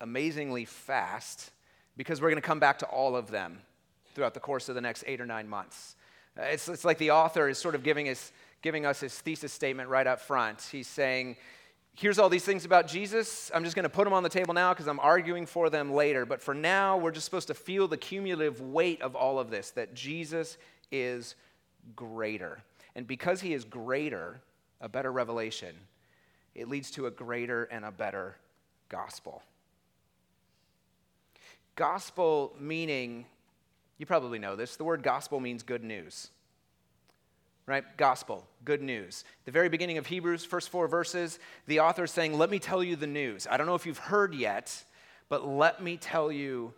amazingly 0.00 0.64
fast 0.64 1.52
because 1.96 2.20
we're 2.20 2.30
going 2.30 2.42
to 2.42 2.48
come 2.48 2.58
back 2.58 2.80
to 2.80 2.86
all 2.86 3.14
of 3.14 3.30
them 3.30 3.60
throughout 4.16 4.34
the 4.34 4.40
course 4.40 4.68
of 4.68 4.74
the 4.74 4.80
next 4.80 5.04
eight 5.06 5.20
or 5.20 5.26
nine 5.26 5.48
months. 5.48 5.94
It's, 6.36 6.68
it's 6.68 6.84
like 6.84 6.98
the 6.98 7.12
author 7.12 7.48
is 7.48 7.58
sort 7.58 7.76
of 7.76 7.84
giving 7.84 8.08
us 8.08 8.32
giving 8.62 8.84
us 8.84 8.98
his 8.98 9.16
thesis 9.16 9.52
statement 9.52 9.90
right 9.90 10.08
up 10.08 10.20
front. 10.20 10.60
He's 10.72 10.88
saying, 10.88 11.36
Here's 11.94 12.18
all 12.18 12.28
these 12.28 12.44
things 12.44 12.64
about 12.64 12.86
Jesus. 12.86 13.50
I'm 13.54 13.64
just 13.64 13.76
going 13.76 13.84
to 13.84 13.90
put 13.90 14.04
them 14.04 14.12
on 14.12 14.22
the 14.22 14.28
table 14.28 14.54
now 14.54 14.72
because 14.72 14.88
I'm 14.88 15.00
arguing 15.00 15.44
for 15.44 15.68
them 15.68 15.92
later. 15.92 16.24
But 16.24 16.40
for 16.40 16.54
now, 16.54 16.96
we're 16.96 17.10
just 17.10 17.26
supposed 17.26 17.48
to 17.48 17.54
feel 17.54 17.86
the 17.86 17.98
cumulative 17.98 18.60
weight 18.60 19.02
of 19.02 19.14
all 19.14 19.38
of 19.38 19.50
this 19.50 19.70
that 19.72 19.94
Jesus 19.94 20.56
is 20.90 21.34
greater. 21.94 22.62
And 22.94 23.06
because 23.06 23.40
he 23.40 23.52
is 23.52 23.64
greater, 23.64 24.40
a 24.80 24.88
better 24.88 25.12
revelation, 25.12 25.74
it 26.54 26.68
leads 26.68 26.90
to 26.92 27.06
a 27.06 27.10
greater 27.10 27.64
and 27.64 27.84
a 27.84 27.90
better 27.90 28.36
gospel. 28.88 29.42
Gospel 31.76 32.54
meaning, 32.58 33.26
you 33.98 34.06
probably 34.06 34.38
know 34.38 34.56
this, 34.56 34.76
the 34.76 34.84
word 34.84 35.02
gospel 35.02 35.40
means 35.40 35.62
good 35.62 35.84
news. 35.84 36.30
Right? 37.66 37.84
Gospel, 37.96 38.46
good 38.64 38.82
news. 38.82 39.24
The 39.44 39.52
very 39.52 39.68
beginning 39.68 39.98
of 39.98 40.06
Hebrews, 40.06 40.44
first 40.44 40.68
four 40.68 40.88
verses, 40.88 41.38
the 41.66 41.80
author 41.80 42.04
is 42.04 42.10
saying, 42.10 42.36
Let 42.36 42.50
me 42.50 42.58
tell 42.58 42.82
you 42.82 42.96
the 42.96 43.06
news. 43.06 43.46
I 43.48 43.56
don't 43.56 43.66
know 43.66 43.76
if 43.76 43.86
you've 43.86 43.98
heard 43.98 44.34
yet, 44.34 44.84
but 45.28 45.46
let 45.46 45.82
me 45.82 45.96
tell 45.96 46.32
you 46.32 46.74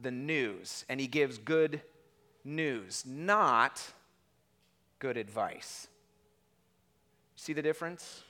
the 0.00 0.10
news. 0.10 0.84
And 0.88 0.98
he 0.98 1.06
gives 1.06 1.36
good 1.36 1.82
news, 2.44 3.04
not 3.06 3.82
good 4.98 5.16
advice. 5.16 5.88
See 7.36 7.52
the 7.52 7.62
difference? 7.62 8.22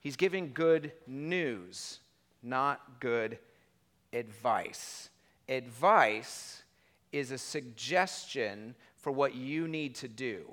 He's 0.00 0.16
giving 0.16 0.52
good 0.52 0.92
news, 1.06 2.00
not 2.42 3.00
good 3.00 3.38
advice. 4.12 5.10
Advice 5.48 6.62
is 7.12 7.30
a 7.30 7.38
suggestion 7.38 8.74
for 8.96 9.10
what 9.12 9.34
you 9.34 9.66
need 9.66 9.94
to 9.96 10.08
do. 10.08 10.44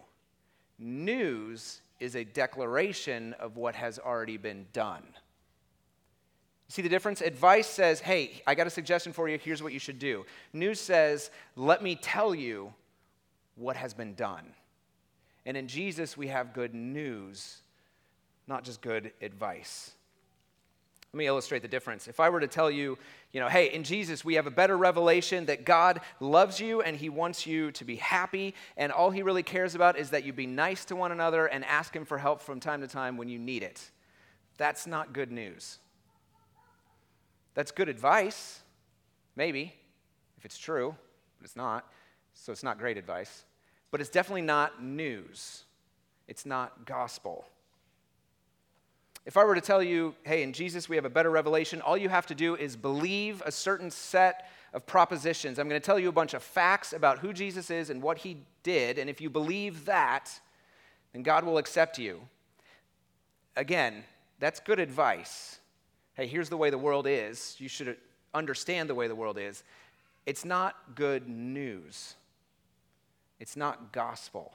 News 0.77 1.81
is 1.99 2.15
a 2.15 2.23
declaration 2.23 3.33
of 3.39 3.57
what 3.57 3.75
has 3.75 3.99
already 3.99 4.37
been 4.37 4.65
done. 4.73 5.03
See 6.67 6.81
the 6.81 6.89
difference? 6.89 7.21
Advice 7.21 7.67
says, 7.67 7.99
hey, 7.99 8.41
I 8.47 8.55
got 8.55 8.67
a 8.67 8.71
suggestion 8.71 9.13
for 9.13 9.29
you. 9.29 9.37
Here's 9.37 9.61
what 9.61 9.71
you 9.71 9.79
should 9.79 9.99
do. 9.99 10.25
News 10.51 10.79
says, 10.79 11.29
let 11.55 11.83
me 11.83 11.95
tell 11.95 12.33
you 12.33 12.73
what 13.55 13.75
has 13.75 13.93
been 13.93 14.15
done. 14.15 14.45
And 15.45 15.55
in 15.55 15.67
Jesus, 15.67 16.17
we 16.17 16.27
have 16.27 16.53
good 16.53 16.73
news, 16.73 17.57
not 18.47 18.63
just 18.63 18.81
good 18.81 19.11
advice. 19.21 19.91
Let 21.13 21.19
me 21.19 21.27
illustrate 21.27 21.61
the 21.61 21.67
difference. 21.67 22.07
If 22.07 22.19
I 22.19 22.29
were 22.29 22.39
to 22.39 22.47
tell 22.47 22.69
you, 22.69 22.97
you 23.35 23.41
know, 23.41 23.49
hey, 23.49 23.65
in 23.73 23.83
Jesus, 23.83 24.23
we 24.23 24.35
have 24.35 24.47
a 24.47 24.49
better 24.51 24.77
revelation 24.77 25.47
that 25.47 25.65
God 25.65 25.99
loves 26.21 26.61
you 26.61 26.81
and 26.81 26.95
he 26.95 27.09
wants 27.09 27.45
you 27.45 27.69
to 27.73 27.83
be 27.83 27.97
happy, 27.97 28.55
and 28.77 28.93
all 28.93 29.11
he 29.11 29.23
really 29.23 29.43
cares 29.43 29.75
about 29.75 29.97
is 29.97 30.11
that 30.11 30.23
you 30.23 30.31
be 30.31 30.47
nice 30.47 30.85
to 30.85 30.95
one 30.95 31.11
another 31.11 31.45
and 31.45 31.65
ask 31.65 31.93
him 31.93 32.05
for 32.05 32.17
help 32.17 32.39
from 32.39 32.61
time 32.61 32.79
to 32.79 32.87
time 32.87 33.17
when 33.17 33.27
you 33.27 33.37
need 33.37 33.61
it. 33.61 33.91
That's 34.57 34.87
not 34.87 35.11
good 35.11 35.33
news. 35.33 35.79
That's 37.55 37.71
good 37.71 37.89
advice, 37.89 38.61
maybe, 39.35 39.75
if 40.37 40.45
it's 40.45 40.57
true, 40.57 40.95
but 41.37 41.43
it's 41.43 41.57
not. 41.57 41.91
So 42.35 42.53
it's 42.53 42.63
not 42.63 42.79
great 42.79 42.97
advice. 42.97 43.43
But 43.91 43.99
it's 43.99 44.09
definitely 44.09 44.43
not 44.43 44.81
news, 44.81 45.65
it's 46.29 46.45
not 46.45 46.85
gospel. 46.85 47.45
If 49.25 49.37
I 49.37 49.43
were 49.43 49.55
to 49.55 49.61
tell 49.61 49.81
you, 49.81 50.13
hey, 50.23 50.43
in 50.43 50.53
Jesus 50.53 50.87
we 50.87 50.95
have 50.97 51.05
a 51.05 51.09
better 51.09 51.31
revelation, 51.31 51.81
all 51.81 51.97
you 51.97 52.09
have 52.09 52.27
to 52.27 52.35
do 52.35 52.55
is 52.55 52.75
believe 52.75 53.41
a 53.45 53.51
certain 53.51 53.89
set 53.89 54.47
of 54.73 54.85
propositions. 54.85 55.57
I'm 55.57 55.67
going 55.67 55.81
to 55.81 55.85
tell 55.85 55.97
you 55.97 56.09
a 56.09 56.13
bunch 56.13 56.33
of 56.33 56.43
facts 56.43 56.93
about 56.93 57.19
who 57.19 57.33
Jesus 57.33 57.69
is 57.71 57.89
and 57.89 58.01
what 58.01 58.19
he 58.19 58.37
did, 58.61 58.99
and 58.99 59.09
if 59.09 59.19
you 59.21 59.29
believe 59.29 59.85
that, 59.85 60.39
then 61.13 61.23
God 61.23 61.43
will 61.43 61.57
accept 61.57 61.97
you. 61.97 62.21
Again, 63.55 64.03
that's 64.39 64.59
good 64.59 64.79
advice. 64.79 65.59
Hey, 66.13 66.27
here's 66.27 66.49
the 66.49 66.57
way 66.57 66.69
the 66.69 66.77
world 66.77 67.07
is. 67.07 67.55
You 67.57 67.67
should 67.67 67.97
understand 68.33 68.89
the 68.89 68.95
way 68.95 69.07
the 69.07 69.15
world 69.15 69.39
is. 69.39 69.63
It's 70.25 70.45
not 70.45 70.95
good 70.95 71.27
news. 71.27 72.15
It's 73.39 73.55
not 73.55 73.91
gospel. 73.91 74.53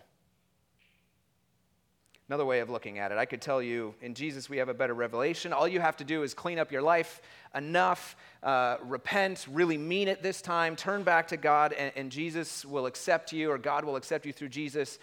Another 2.30 2.44
way 2.44 2.60
of 2.60 2.70
looking 2.70 3.00
at 3.00 3.10
it, 3.10 3.18
I 3.18 3.24
could 3.24 3.42
tell 3.42 3.60
you 3.60 3.92
in 4.00 4.14
Jesus 4.14 4.48
we 4.48 4.58
have 4.58 4.68
a 4.68 4.74
better 4.74 4.94
revelation. 4.94 5.52
All 5.52 5.66
you 5.66 5.80
have 5.80 5.96
to 5.96 6.04
do 6.04 6.22
is 6.22 6.32
clean 6.32 6.60
up 6.60 6.70
your 6.70 6.80
life 6.80 7.20
enough, 7.56 8.14
uh, 8.44 8.76
repent, 8.84 9.48
really 9.50 9.76
mean 9.76 10.06
it 10.06 10.22
this 10.22 10.40
time, 10.40 10.76
turn 10.76 11.02
back 11.02 11.26
to 11.26 11.36
God, 11.36 11.72
and, 11.72 11.90
and 11.96 12.12
Jesus 12.12 12.64
will 12.64 12.86
accept 12.86 13.32
you, 13.32 13.50
or 13.50 13.58
God 13.58 13.84
will 13.84 13.96
accept 13.96 14.26
you 14.26 14.32
through 14.32 14.50
Jesus. 14.50 15.00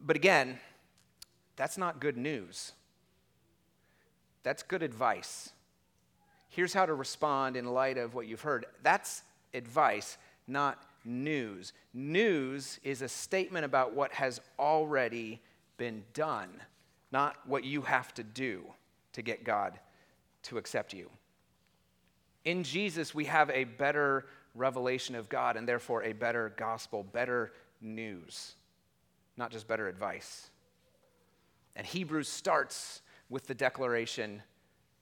But 0.00 0.14
again, 0.14 0.60
that's 1.56 1.76
not 1.76 1.98
good 1.98 2.16
news. 2.16 2.70
That's 4.44 4.62
good 4.62 4.84
advice. 4.84 5.50
Here's 6.50 6.72
how 6.72 6.86
to 6.86 6.94
respond 6.94 7.56
in 7.56 7.64
light 7.64 7.98
of 7.98 8.14
what 8.14 8.28
you've 8.28 8.42
heard. 8.42 8.66
That's 8.84 9.24
advice, 9.54 10.18
not 10.46 10.80
news. 11.04 11.72
News 11.92 12.78
is 12.84 13.02
a 13.02 13.08
statement 13.08 13.64
about 13.64 13.92
what 13.92 14.12
has 14.12 14.40
already 14.56 15.40
been 15.76 16.04
done, 16.12 16.50
not 17.10 17.36
what 17.46 17.64
you 17.64 17.82
have 17.82 18.12
to 18.14 18.22
do 18.22 18.64
to 19.12 19.22
get 19.22 19.44
God 19.44 19.78
to 20.44 20.58
accept 20.58 20.92
you. 20.92 21.10
In 22.44 22.62
Jesus, 22.62 23.14
we 23.14 23.24
have 23.24 23.50
a 23.50 23.64
better 23.64 24.26
revelation 24.54 25.14
of 25.14 25.28
God 25.28 25.56
and 25.56 25.66
therefore 25.66 26.02
a 26.02 26.12
better 26.12 26.52
gospel, 26.56 27.02
better 27.02 27.52
news, 27.80 28.54
not 29.36 29.50
just 29.50 29.66
better 29.66 29.88
advice. 29.88 30.50
And 31.76 31.86
Hebrews 31.86 32.28
starts 32.28 33.02
with 33.28 33.46
the 33.46 33.54
declaration 33.54 34.42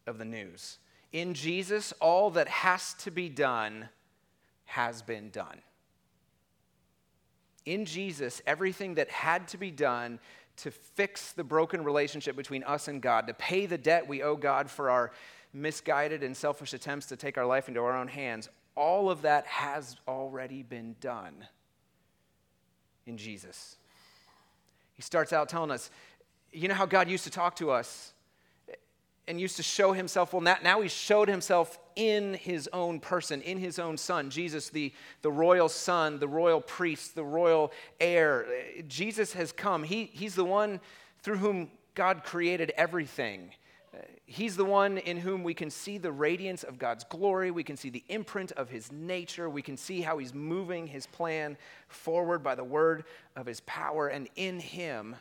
of 0.07 0.19
the 0.19 0.25
news. 0.25 0.79
In 1.13 1.35
Jesus, 1.35 1.93
all 2.01 2.31
that 2.31 2.49
has 2.49 2.95
to 2.95 3.11
be 3.11 3.29
done 3.29 3.89
has 4.65 5.03
been 5.03 5.29
done. 5.31 5.61
In 7.67 7.85
Jesus, 7.85 8.41
everything 8.47 8.95
that 8.95 9.11
had 9.11 9.49
to 9.49 9.59
be 9.59 9.71
done 9.71 10.19
to 10.59 10.71
fix 10.71 11.33
the 11.33 11.45
broken 11.45 11.85
relationship 11.85 12.37
between 12.37 12.63
us 12.65 12.89
and 12.89 13.01
God, 13.01 13.27
to 13.27 13.35
pay 13.35 13.67
the 13.67 13.79
debt 13.79 14.07
we 14.07 14.23
owe 14.23 14.37
God 14.37 14.71
for 14.71 14.91
our 14.91 15.13
misguided 15.53 16.23
and 16.23 16.37
selfish 16.37 16.73
attempts 16.73 17.07
to 17.07 17.17
take 17.17 17.37
our 17.37 17.47
life 17.47 17.69
into 17.69 17.81
our 17.81 17.97
own 17.97 18.09
hands, 18.09 18.49
all 18.75 19.11
of 19.11 19.23
that 19.23 19.47
has 19.47 19.97
already 20.09 20.63
been 20.63 20.97
done 21.01 21.47
in 23.07 23.17
Jesus. 23.17 23.77
He 24.95 25.03
starts 25.03 25.33
out 25.33 25.49
telling 25.49 25.71
us, 25.71 25.91
you 26.53 26.69
know 26.69 26.75
how 26.75 26.87
God 26.87 27.09
used 27.09 27.25
to 27.25 27.31
talk 27.31 27.57
to 27.57 27.71
us 27.71 28.12
and 29.29 29.41
used 29.41 29.57
to 29.57 29.63
show 29.63 29.93
himself? 29.93 30.33
Well, 30.33 30.43
now, 30.43 30.81
he 30.81 30.89
showed 30.89 31.29
himself 31.29 31.79
in 31.95 32.35
his 32.35 32.69
own 32.73 33.01
person, 33.01 33.43
in 33.43 33.59
his 33.59 33.79
own 33.79 33.97
son, 33.97 34.31
Jesus, 34.31 34.71
the, 34.71 34.93
the 35.23 35.31
royal 35.31 35.69
son, 35.69 36.19
the 36.19 36.29
royal 36.29 36.61
priest, 36.61 37.15
the 37.15 37.25
royal 37.25 37.73
heir. 38.01 38.47
Jesus 38.89 39.33
has 39.35 39.53
come. 39.53 39.85
He, 39.85 40.11
he's 40.13 40.35
the 40.35 40.45
one 40.45 40.81
through 41.23 41.37
whom 41.37 41.71
God 41.95 42.25
created 42.25 42.73
everything. 42.77 43.51
He's 44.25 44.57
the 44.57 44.65
one 44.65 44.97
in 44.97 45.19
whom 45.19 45.43
we 45.43 45.53
can 45.53 45.71
see 45.71 45.99
the 45.99 46.11
radiance 46.11 46.63
of 46.63 46.79
God's 46.79 47.05
glory. 47.05 47.51
We 47.51 47.63
can 47.63 47.77
see 47.77 47.91
the 47.91 48.05
imprint 48.09 48.51
of 48.53 48.71
his 48.71 48.91
nature. 48.91 49.51
We 49.51 49.61
can 49.61 49.77
see 49.77 50.01
how 50.01 50.17
he's 50.17 50.33
moving 50.33 50.87
his 50.87 51.07
plan 51.07 51.59
forward 51.89 52.43
by 52.43 52.55
the 52.55 52.65
word 52.65 53.05
of 53.37 53.45
his 53.45 53.61
power. 53.61 54.09
And 54.09 54.29
in 54.35 54.59
him, 54.59 55.17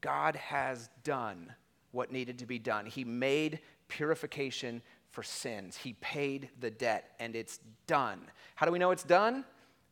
God 0.00 0.36
has 0.36 0.88
done 1.02 1.52
what 1.96 2.12
needed 2.12 2.38
to 2.38 2.46
be 2.46 2.58
done. 2.58 2.86
He 2.86 3.04
made 3.04 3.60
purification 3.88 4.82
for 5.10 5.22
sins. 5.22 5.76
He 5.76 5.94
paid 5.94 6.50
the 6.60 6.70
debt, 6.70 7.12
and 7.18 7.34
it's 7.34 7.58
done. 7.86 8.20
How 8.54 8.66
do 8.66 8.72
we 8.72 8.78
know 8.78 8.90
it's 8.90 9.02
done? 9.02 9.44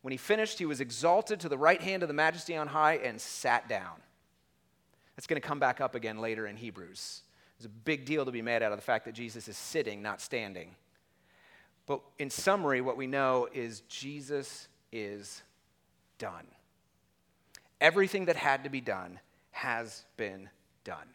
When 0.03 0.11
he 0.11 0.17
finished, 0.17 0.59
he 0.59 0.67
was 0.67 0.81
exalted 0.81 1.39
to 1.39 1.49
the 1.49 1.57
right 1.57 1.81
hand 1.81 2.03
of 2.03 2.07
the 2.07 2.13
majesty 2.13 2.55
on 2.55 2.67
high 2.67 2.97
and 2.97 3.19
sat 3.19 3.67
down. 3.67 3.99
That's 5.15 5.25
going 5.25 5.41
to 5.41 5.47
come 5.47 5.59
back 5.59 5.81
up 5.81 5.95
again 5.95 6.19
later 6.19 6.45
in 6.45 6.57
Hebrews. 6.57 7.23
There's 7.57 7.65
a 7.65 7.69
big 7.69 8.05
deal 8.05 8.23
to 8.25 8.31
be 8.31 8.41
made 8.41 8.61
out 8.61 8.71
of 8.71 8.77
the 8.77 8.83
fact 8.83 9.05
that 9.05 9.15
Jesus 9.15 9.47
is 9.47 9.57
sitting, 9.57 10.01
not 10.01 10.21
standing. 10.21 10.75
But 11.87 12.01
in 12.19 12.29
summary, 12.29 12.81
what 12.81 12.97
we 12.97 13.07
know 13.07 13.47
is 13.53 13.81
Jesus 13.87 14.67
is 14.91 15.41
done. 16.19 16.45
Everything 17.81 18.25
that 18.25 18.35
had 18.35 18.63
to 18.63 18.69
be 18.69 18.81
done 18.81 19.19
has 19.51 20.05
been 20.17 20.49
done. 20.83 21.07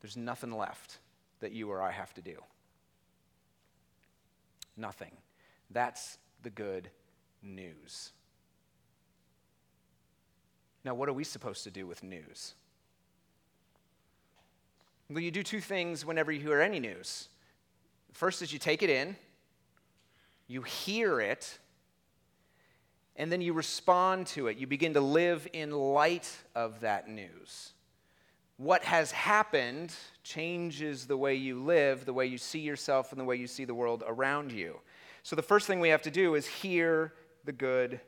There's 0.00 0.16
nothing 0.16 0.56
left 0.56 0.98
that 1.40 1.52
you 1.52 1.70
or 1.70 1.82
I 1.82 1.90
have 1.90 2.12
to 2.14 2.22
do. 2.22 2.36
Nothing. 4.76 5.12
That's 5.70 6.18
the 6.42 6.50
good 6.50 6.90
news. 7.42 8.12
Now, 10.84 10.94
what 10.94 11.08
are 11.08 11.12
we 11.12 11.24
supposed 11.24 11.64
to 11.64 11.70
do 11.70 11.86
with 11.86 12.02
news? 12.02 12.54
Well, 15.08 15.20
you 15.20 15.30
do 15.30 15.42
two 15.42 15.60
things 15.60 16.04
whenever 16.04 16.30
you 16.30 16.40
hear 16.40 16.60
any 16.60 16.80
news. 16.80 17.28
First 18.12 18.42
is 18.42 18.52
you 18.52 18.58
take 18.58 18.82
it 18.82 18.90
in, 18.90 19.16
you 20.46 20.62
hear 20.62 21.20
it, 21.20 21.58
and 23.16 23.32
then 23.32 23.40
you 23.40 23.52
respond 23.52 24.26
to 24.28 24.48
it. 24.48 24.58
You 24.58 24.66
begin 24.66 24.94
to 24.94 25.00
live 25.00 25.48
in 25.52 25.70
light 25.70 26.30
of 26.54 26.80
that 26.80 27.08
news 27.08 27.72
what 28.56 28.84
has 28.84 29.12
happened 29.12 29.94
changes 30.22 31.06
the 31.06 31.16
way 31.16 31.34
you 31.34 31.62
live, 31.62 32.04
the 32.04 32.12
way 32.12 32.26
you 32.26 32.38
see 32.38 32.60
yourself, 32.60 33.12
and 33.12 33.20
the 33.20 33.24
way 33.24 33.36
you 33.36 33.46
see 33.46 33.64
the 33.64 33.74
world 33.74 34.02
around 34.06 34.52
you. 34.52 34.78
So, 35.22 35.36
the 35.36 35.42
first 35.42 35.66
thing 35.66 35.80
we 35.80 35.90
have 35.90 36.02
to 36.02 36.10
do 36.10 36.34
is 36.34 36.46
hear 36.46 37.12
the 37.44 37.52
good 37.52 38.00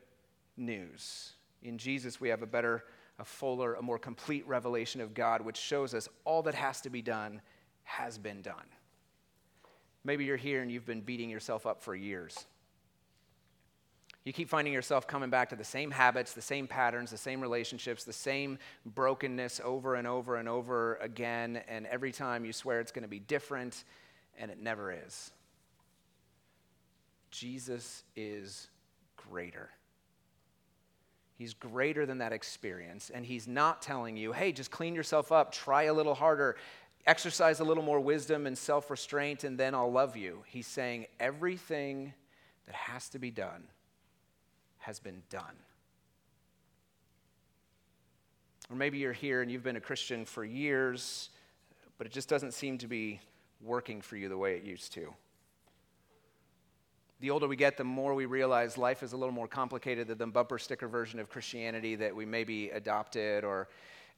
news. 0.57 1.33
In 1.61 1.77
Jesus, 1.77 2.19
we 2.19 2.29
have 2.29 2.41
a 2.41 2.47
better, 2.47 2.85
a 3.19 3.25
fuller, 3.25 3.75
a 3.75 3.81
more 3.81 3.99
complete 3.99 4.47
revelation 4.47 5.01
of 5.01 5.13
God, 5.13 5.41
which 5.41 5.57
shows 5.57 5.93
us 5.93 6.07
all 6.25 6.41
that 6.43 6.55
has 6.55 6.81
to 6.81 6.89
be 6.89 7.01
done 7.01 7.41
has 7.83 8.17
been 8.17 8.41
done. 8.41 8.65
Maybe 10.03 10.23
you're 10.23 10.37
here 10.37 10.61
and 10.61 10.71
you've 10.71 10.85
been 10.85 11.01
beating 11.01 11.29
yourself 11.29 11.65
up 11.65 11.81
for 11.81 11.95
years. 11.95 12.45
You 14.29 14.33
keep 14.33 14.47
finding 14.47 14.71
yourself 14.71 15.07
coming 15.07 15.31
back 15.31 15.49
to 15.49 15.55
the 15.55 15.63
same 15.63 15.89
habits, 15.89 16.33
the 16.33 16.41
same 16.43 16.67
patterns, 16.67 17.09
the 17.09 17.17
same 17.17 17.41
relationships, 17.41 18.03
the 18.03 18.13
same 18.13 18.59
brokenness 18.85 19.59
over 19.63 19.95
and 19.95 20.05
over 20.05 20.35
and 20.35 20.47
over 20.47 20.97
again, 21.01 21.63
and 21.67 21.87
every 21.87 22.11
time 22.11 22.45
you 22.45 22.53
swear 22.53 22.79
it's 22.79 22.91
going 22.91 23.01
to 23.01 23.09
be 23.09 23.17
different, 23.17 23.85
and 24.37 24.51
it 24.51 24.61
never 24.61 24.91
is. 24.91 25.31
Jesus 27.31 28.03
is 28.15 28.67
greater. 29.17 29.71
He's 31.33 31.55
greater 31.55 32.05
than 32.05 32.19
that 32.19 32.31
experience, 32.31 33.09
and 33.11 33.25
He's 33.25 33.47
not 33.47 33.81
telling 33.81 34.15
you, 34.15 34.31
hey, 34.31 34.51
just 34.51 34.69
clean 34.69 34.93
yourself 34.93 35.31
up, 35.31 35.51
try 35.51 35.85
a 35.85 35.93
little 35.95 36.13
harder, 36.13 36.55
exercise 37.07 37.61
a 37.61 37.63
little 37.63 37.81
more 37.81 37.99
wisdom 37.99 38.45
and 38.45 38.55
self 38.55 38.91
restraint, 38.91 39.43
and 39.43 39.57
then 39.57 39.73
I'll 39.73 39.91
love 39.91 40.15
you. 40.15 40.43
He's 40.45 40.67
saying 40.67 41.07
everything 41.19 42.13
that 42.67 42.75
has 42.75 43.09
to 43.09 43.17
be 43.17 43.31
done 43.31 43.63
has 44.89 44.99
been 44.99 45.21
done. 45.29 45.55
Or 48.71 48.75
maybe 48.75 48.97
you're 48.97 49.13
here 49.13 49.43
and 49.43 49.51
you've 49.51 49.61
been 49.61 49.75
a 49.75 49.81
Christian 49.81 50.25
for 50.25 50.43
years, 50.43 51.29
but 51.99 52.07
it 52.07 52.11
just 52.11 52.27
doesn't 52.27 52.55
seem 52.55 52.79
to 52.79 52.87
be 52.87 53.19
working 53.61 54.01
for 54.01 54.17
you 54.17 54.29
the 54.29 54.37
way 54.37 54.55
it 54.55 54.63
used 54.63 54.91
to. 54.93 55.13
The 57.19 57.29
older 57.29 57.47
we 57.47 57.55
get, 57.55 57.77
the 57.77 57.83
more 57.83 58.15
we 58.15 58.25
realize 58.25 58.79
life 58.79 59.03
is 59.03 59.13
a 59.13 59.17
little 59.17 59.31
more 59.31 59.47
complicated 59.47 60.07
than 60.07 60.17
the 60.17 60.25
bumper 60.25 60.57
sticker 60.57 60.87
version 60.87 61.19
of 61.19 61.29
Christianity 61.29 61.95
that 61.97 62.15
we 62.15 62.25
maybe 62.25 62.71
adopted 62.71 63.43
or 63.43 63.69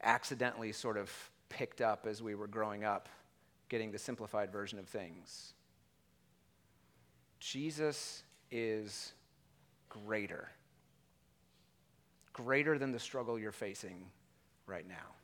accidentally 0.02 0.72
sort 0.72 0.96
of 0.96 1.12
picked 1.50 1.82
up 1.82 2.06
as 2.06 2.22
we 2.22 2.34
were 2.34 2.46
growing 2.46 2.82
up, 2.82 3.10
getting 3.68 3.92
the 3.92 3.98
simplified 3.98 4.50
version 4.50 4.78
of 4.78 4.88
things. 4.88 5.52
Jesus 7.40 8.22
is 8.50 9.12
greater. 9.90 10.48
Greater 12.32 12.78
than 12.78 12.92
the 12.92 12.98
struggle 12.98 13.38
you're 13.38 13.52
facing 13.52 14.06
right 14.66 14.86
now. 14.88 15.14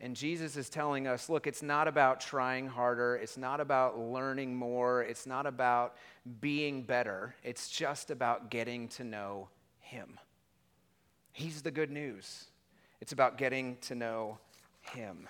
And 0.00 0.14
Jesus 0.14 0.56
is 0.56 0.68
telling 0.68 1.06
us 1.06 1.28
look, 1.28 1.46
it's 1.46 1.62
not 1.62 1.88
about 1.88 2.20
trying 2.20 2.66
harder. 2.66 3.16
It's 3.16 3.38
not 3.38 3.60
about 3.60 3.98
learning 3.98 4.54
more. 4.54 5.02
It's 5.02 5.26
not 5.26 5.46
about 5.46 5.96
being 6.40 6.82
better. 6.82 7.34
It's 7.42 7.68
just 7.70 8.10
about 8.10 8.50
getting 8.50 8.88
to 8.88 9.04
know 9.04 9.48
Him. 9.80 10.18
He's 11.32 11.62
the 11.62 11.70
good 11.70 11.90
news. 11.90 12.46
It's 13.00 13.12
about 13.12 13.38
getting 13.38 13.76
to 13.82 13.94
know 13.94 14.38
Him. 14.80 15.28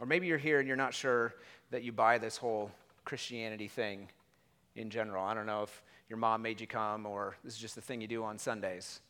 Or 0.00 0.06
maybe 0.06 0.26
you're 0.26 0.38
here 0.38 0.58
and 0.58 0.68
you're 0.68 0.76
not 0.76 0.94
sure 0.94 1.34
that 1.70 1.82
you 1.82 1.90
buy 1.90 2.18
this 2.18 2.36
whole 2.36 2.70
Christianity 3.04 3.68
thing 3.68 4.08
in 4.76 4.90
general. 4.90 5.24
I 5.24 5.34
don't 5.34 5.46
know 5.46 5.62
if 5.62 5.82
your 6.08 6.18
mom 6.18 6.42
made 6.42 6.60
you 6.60 6.66
come 6.66 7.06
or 7.06 7.36
this 7.42 7.54
is 7.54 7.58
just 7.58 7.74
the 7.74 7.80
thing 7.80 8.00
you 8.00 8.06
do 8.06 8.22
on 8.24 8.38
Sundays. 8.38 9.00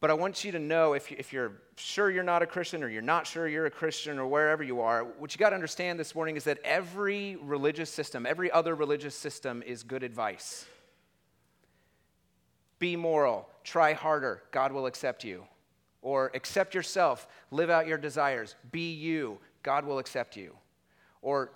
But 0.00 0.10
I 0.10 0.14
want 0.14 0.44
you 0.44 0.52
to 0.52 0.60
know 0.60 0.92
if, 0.92 1.10
if 1.10 1.32
you're 1.32 1.60
sure 1.76 2.08
you're 2.08 2.22
not 2.22 2.40
a 2.40 2.46
Christian 2.46 2.84
or 2.84 2.88
you're 2.88 3.02
not 3.02 3.26
sure 3.26 3.48
you're 3.48 3.66
a 3.66 3.70
Christian 3.70 4.18
or 4.18 4.28
wherever 4.28 4.62
you 4.62 4.80
are, 4.80 5.02
what 5.02 5.34
you 5.34 5.38
got 5.38 5.50
to 5.50 5.56
understand 5.56 5.98
this 5.98 6.14
morning 6.14 6.36
is 6.36 6.44
that 6.44 6.58
every 6.62 7.36
religious 7.42 7.90
system, 7.90 8.24
every 8.24 8.50
other 8.50 8.76
religious 8.76 9.16
system 9.16 9.60
is 9.66 9.82
good 9.82 10.04
advice. 10.04 10.66
Be 12.78 12.94
moral, 12.94 13.48
try 13.64 13.92
harder, 13.92 14.42
God 14.52 14.70
will 14.70 14.86
accept 14.86 15.24
you. 15.24 15.44
Or 16.00 16.30
accept 16.32 16.76
yourself, 16.76 17.26
live 17.50 17.70
out 17.70 17.88
your 17.88 17.98
desires, 17.98 18.54
be 18.70 18.92
you, 18.92 19.40
God 19.64 19.84
will 19.84 19.98
accept 19.98 20.36
you. 20.36 20.54
Or 21.22 21.50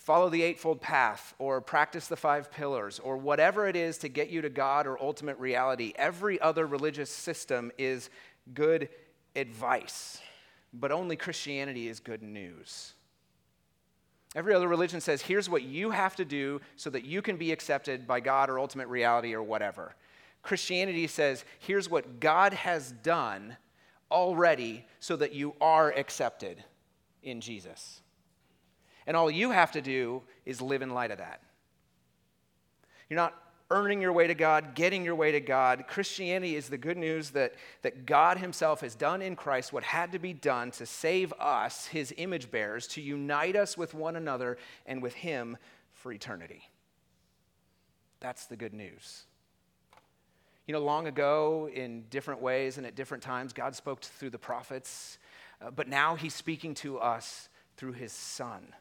follow 0.00 0.30
the 0.30 0.42
Eightfold 0.42 0.80
Path 0.80 1.34
or 1.38 1.60
practice 1.60 2.08
the 2.08 2.16
five 2.16 2.50
pillars 2.50 2.98
or 2.98 3.18
whatever 3.18 3.68
it 3.68 3.76
is 3.76 3.98
to 3.98 4.08
get 4.08 4.30
you 4.30 4.40
to 4.40 4.48
God 4.48 4.86
or 4.86 5.00
ultimate 5.00 5.38
reality. 5.38 5.92
Every 5.96 6.40
other 6.40 6.66
religious 6.66 7.10
system 7.10 7.70
is 7.76 8.08
good 8.54 8.88
advice, 9.36 10.20
but 10.72 10.90
only 10.90 11.16
Christianity 11.16 11.86
is 11.86 12.00
good 12.00 12.22
news. 12.22 12.94
Every 14.34 14.54
other 14.54 14.68
religion 14.68 15.02
says, 15.02 15.20
here's 15.20 15.50
what 15.50 15.64
you 15.64 15.90
have 15.90 16.16
to 16.16 16.24
do 16.24 16.62
so 16.76 16.88
that 16.90 17.04
you 17.04 17.20
can 17.20 17.36
be 17.36 17.52
accepted 17.52 18.06
by 18.06 18.20
God 18.20 18.48
or 18.48 18.58
ultimate 18.58 18.88
reality 18.88 19.34
or 19.34 19.42
whatever. 19.42 19.94
Christianity 20.42 21.08
says, 21.08 21.44
here's 21.58 21.90
what 21.90 22.20
God 22.20 22.54
has 22.54 22.92
done 23.02 23.58
already 24.10 24.86
so 24.98 25.14
that 25.16 25.34
you 25.34 25.54
are 25.60 25.90
accepted 25.90 26.64
in 27.22 27.42
Jesus. 27.42 28.00
And 29.06 29.16
all 29.16 29.30
you 29.30 29.50
have 29.50 29.72
to 29.72 29.80
do 29.80 30.22
is 30.44 30.60
live 30.60 30.82
in 30.82 30.90
light 30.90 31.10
of 31.10 31.18
that. 31.18 31.40
You're 33.08 33.16
not 33.16 33.34
earning 33.70 34.00
your 34.00 34.12
way 34.12 34.26
to 34.26 34.34
God, 34.34 34.74
getting 34.74 35.04
your 35.04 35.14
way 35.14 35.32
to 35.32 35.40
God. 35.40 35.84
Christianity 35.86 36.56
is 36.56 36.68
the 36.68 36.78
good 36.78 36.96
news 36.96 37.30
that, 37.30 37.54
that 37.82 38.04
God 38.04 38.38
Himself 38.38 38.80
has 38.80 38.94
done 38.94 39.22
in 39.22 39.36
Christ 39.36 39.72
what 39.72 39.84
had 39.84 40.12
to 40.12 40.18
be 40.18 40.32
done 40.32 40.72
to 40.72 40.86
save 40.86 41.32
us, 41.34 41.86
His 41.86 42.12
image 42.16 42.50
bearers, 42.50 42.88
to 42.88 43.00
unite 43.00 43.54
us 43.54 43.78
with 43.78 43.94
one 43.94 44.16
another 44.16 44.58
and 44.86 45.00
with 45.02 45.14
Him 45.14 45.56
for 45.92 46.12
eternity. 46.12 46.68
That's 48.18 48.46
the 48.46 48.56
good 48.56 48.74
news. 48.74 49.24
You 50.66 50.74
know, 50.74 50.80
long 50.80 51.06
ago, 51.06 51.68
in 51.72 52.04
different 52.10 52.42
ways 52.42 52.76
and 52.76 52.86
at 52.86 52.94
different 52.94 53.22
times, 53.22 53.52
God 53.52 53.74
spoke 53.74 54.02
through 54.02 54.30
the 54.30 54.38
prophets, 54.38 55.18
uh, 55.60 55.70
but 55.70 55.88
now 55.88 56.16
He's 56.16 56.34
speaking 56.34 56.74
to 56.74 56.98
us 56.98 57.48
through 57.76 57.92
His 57.92 58.12
Son. 58.12 58.72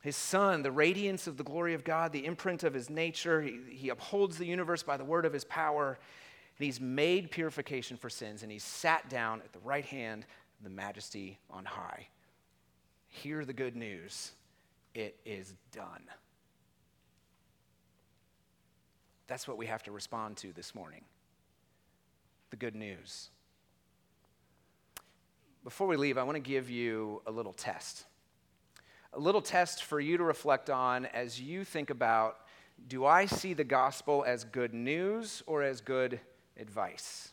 His 0.00 0.16
Son, 0.16 0.62
the 0.62 0.72
radiance 0.72 1.26
of 1.26 1.36
the 1.36 1.44
glory 1.44 1.74
of 1.74 1.84
God, 1.84 2.12
the 2.12 2.24
imprint 2.24 2.64
of 2.64 2.72
his 2.72 2.88
nature, 2.88 3.42
he, 3.42 3.60
he 3.68 3.88
upholds 3.90 4.38
the 4.38 4.46
universe 4.46 4.82
by 4.82 4.96
the 4.96 5.04
word 5.04 5.26
of 5.26 5.32
his 5.32 5.44
power. 5.44 5.98
And 6.58 6.64
he's 6.64 6.80
made 6.80 7.30
purification 7.30 7.96
for 7.96 8.08
sins, 8.08 8.42
and 8.42 8.50
he's 8.50 8.64
sat 8.64 9.08
down 9.10 9.40
at 9.42 9.52
the 9.52 9.58
right 9.60 9.84
hand 9.84 10.24
of 10.58 10.64
the 10.64 10.70
majesty 10.70 11.38
on 11.50 11.66
high. 11.66 12.08
Hear 13.08 13.44
the 13.44 13.52
good 13.52 13.76
news 13.76 14.32
it 14.94 15.16
is 15.24 15.54
done. 15.70 16.02
That's 19.26 19.46
what 19.46 19.58
we 19.58 19.66
have 19.66 19.82
to 19.84 19.92
respond 19.92 20.38
to 20.38 20.52
this 20.52 20.74
morning 20.74 21.04
the 22.50 22.56
good 22.56 22.74
news. 22.74 23.30
Before 25.62 25.86
we 25.86 25.96
leave, 25.96 26.18
I 26.18 26.24
want 26.24 26.34
to 26.34 26.40
give 26.40 26.68
you 26.68 27.22
a 27.26 27.30
little 27.30 27.52
test 27.52 28.06
a 29.12 29.18
little 29.18 29.42
test 29.42 29.84
for 29.84 29.98
you 30.00 30.16
to 30.16 30.24
reflect 30.24 30.70
on 30.70 31.06
as 31.06 31.40
you 31.40 31.64
think 31.64 31.90
about 31.90 32.38
do 32.88 33.04
I 33.04 33.26
see 33.26 33.52
the 33.52 33.64
gospel 33.64 34.24
as 34.26 34.44
good 34.44 34.72
news 34.72 35.42
or 35.46 35.62
as 35.62 35.80
good 35.80 36.18
advice? 36.56 37.32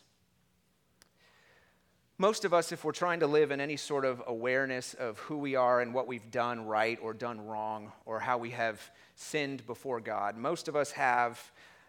Most 2.18 2.44
of 2.44 2.52
us, 2.52 2.72
if 2.72 2.84
we're 2.84 2.92
trying 2.92 3.20
to 3.20 3.26
live 3.26 3.50
in 3.50 3.60
any 3.60 3.76
sort 3.76 4.04
of 4.04 4.22
awareness 4.26 4.92
of 4.94 5.18
who 5.20 5.38
we 5.38 5.54
are 5.54 5.80
and 5.80 5.94
what 5.94 6.06
we've 6.06 6.30
done 6.30 6.66
right 6.66 6.98
or 7.00 7.14
done 7.14 7.46
wrong 7.46 7.92
or 8.04 8.18
how 8.18 8.36
we 8.36 8.50
have 8.50 8.90
sinned 9.14 9.64
before 9.66 10.00
God, 10.00 10.36
most 10.36 10.68
of 10.68 10.74
us 10.74 10.90
have 10.90 11.40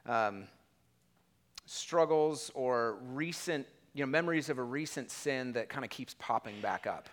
um, 0.06 0.43
struggles 1.65 2.52
or 2.54 2.99
recent, 3.12 3.67
you 3.93 4.06
know, 4.06 4.10
memories 4.10 4.49
of 4.49 4.60
a 4.60 4.63
recent 4.63 5.10
sin 5.10 5.52
that 5.54 5.67
kind 5.67 5.84
of 5.84 5.89
keeps 5.89 6.15
popping 6.19 6.62
back 6.62 6.86
up 6.86 7.10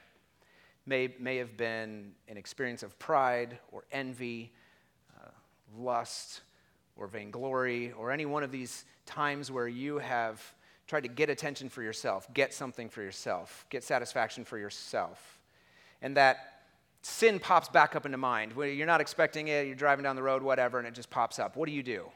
may, 0.87 1.14
may 1.18 1.37
have 1.37 1.57
been 1.57 2.12
an 2.29 2.37
experience 2.37 2.83
of 2.83 2.99
pride 2.99 3.59
or 3.72 3.85
envy, 3.92 4.53
uh, 5.16 5.31
lust, 5.77 6.42
or 6.96 7.07
vainglory, 7.07 7.92
or 7.92 8.11
any 8.11 8.25
one 8.25 8.42
of 8.42 8.51
these 8.51 8.85
times 9.05 9.51
where 9.51 9.68
you 9.68 9.99
have 9.99 10.42
tried 10.87 11.03
to 11.03 11.09
get 11.09 11.29
attention 11.29 11.68
for 11.68 11.83
yourself, 11.83 12.33
get 12.33 12.55
something 12.55 12.88
for 12.88 13.03
yourself, 13.03 13.66
get 13.70 13.83
satisfaction 13.83 14.44
for 14.44 14.57
yourself. 14.57 15.40
And 16.01 16.16
that 16.16 16.62
sin 17.03 17.38
pops 17.38 17.68
back 17.68 17.96
up 17.96 18.07
into 18.07 18.18
mind. 18.18 18.53
You're 18.57 18.87
not 18.87 19.01
expecting 19.01 19.49
it, 19.49 19.66
you're 19.66 19.77
driving 19.77 20.05
down 20.05 20.16
the 20.16 20.22
road, 20.22 20.42
whatever, 20.42 20.79
and 20.79 20.87
it 20.87 20.94
just 20.94 21.11
pops 21.11 21.38
up. 21.38 21.57
What 21.57 21.66
do 21.66 21.72
you 21.72 21.83
do? 21.83 22.07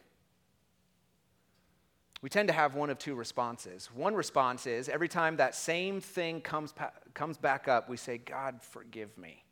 We 2.22 2.28
tend 2.28 2.48
to 2.48 2.54
have 2.54 2.74
one 2.74 2.90
of 2.90 2.98
two 2.98 3.14
responses. 3.14 3.88
One 3.94 4.14
response 4.14 4.66
is 4.66 4.88
every 4.88 5.08
time 5.08 5.36
that 5.36 5.54
same 5.54 6.00
thing 6.00 6.40
comes, 6.42 6.74
comes 7.14 7.38
back 7.38 7.66
up, 7.66 7.88
we 7.88 7.96
say, 7.96 8.18
God, 8.18 8.60
forgive 8.60 9.16
me. 9.16 9.42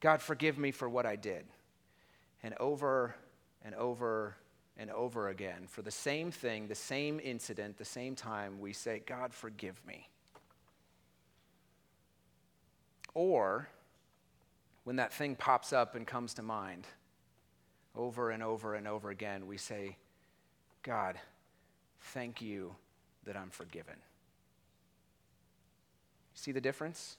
God, 0.00 0.22
forgive 0.22 0.58
me 0.58 0.70
for 0.70 0.88
what 0.88 1.06
I 1.06 1.16
did. 1.16 1.44
And 2.42 2.54
over 2.60 3.16
and 3.64 3.74
over 3.74 4.36
and 4.76 4.92
over 4.92 5.28
again, 5.28 5.66
for 5.66 5.82
the 5.82 5.90
same 5.90 6.30
thing, 6.30 6.68
the 6.68 6.74
same 6.76 7.18
incident, 7.18 7.78
the 7.78 7.84
same 7.84 8.14
time, 8.14 8.60
we 8.60 8.72
say, 8.72 9.02
God, 9.04 9.34
forgive 9.34 9.84
me. 9.84 10.08
Or 13.12 13.68
when 14.84 14.96
that 14.96 15.12
thing 15.12 15.34
pops 15.34 15.72
up 15.72 15.96
and 15.96 16.06
comes 16.06 16.34
to 16.34 16.42
mind, 16.42 16.86
over 17.96 18.30
and 18.30 18.40
over 18.40 18.76
and 18.76 18.86
over 18.86 19.10
again, 19.10 19.48
we 19.48 19.56
say, 19.56 19.96
God, 20.88 21.16
thank 22.00 22.40
you 22.40 22.74
that 23.26 23.36
I'm 23.36 23.50
forgiven. 23.50 23.96
See 26.32 26.50
the 26.50 26.62
difference? 26.62 27.18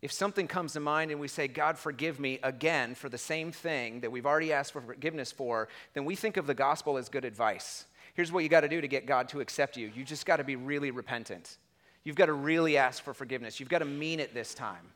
If 0.00 0.10
something 0.10 0.48
comes 0.48 0.72
to 0.72 0.80
mind 0.80 1.10
and 1.10 1.20
we 1.20 1.28
say, 1.28 1.48
God, 1.48 1.76
forgive 1.76 2.18
me 2.18 2.38
again 2.42 2.94
for 2.94 3.10
the 3.10 3.18
same 3.18 3.52
thing 3.52 4.00
that 4.00 4.10
we've 4.10 4.24
already 4.24 4.54
asked 4.54 4.72
for 4.72 4.80
forgiveness 4.80 5.32
for, 5.32 5.68
then 5.92 6.06
we 6.06 6.16
think 6.16 6.38
of 6.38 6.46
the 6.46 6.54
gospel 6.54 6.96
as 6.96 7.10
good 7.10 7.26
advice. 7.26 7.84
Here's 8.14 8.32
what 8.32 8.42
you 8.42 8.48
got 8.48 8.62
to 8.62 8.68
do 8.68 8.80
to 8.80 8.88
get 8.88 9.04
God 9.04 9.28
to 9.28 9.40
accept 9.40 9.76
you 9.76 9.92
you 9.94 10.02
just 10.02 10.24
got 10.24 10.36
to 10.36 10.44
be 10.44 10.56
really 10.56 10.90
repentant. 10.92 11.58
You've 12.04 12.16
got 12.16 12.26
to 12.26 12.32
really 12.32 12.78
ask 12.78 13.02
for 13.02 13.12
forgiveness. 13.12 13.60
You've 13.60 13.68
got 13.68 13.80
to 13.80 13.84
mean 13.84 14.18
it 14.18 14.32
this 14.32 14.54
time. 14.54 14.92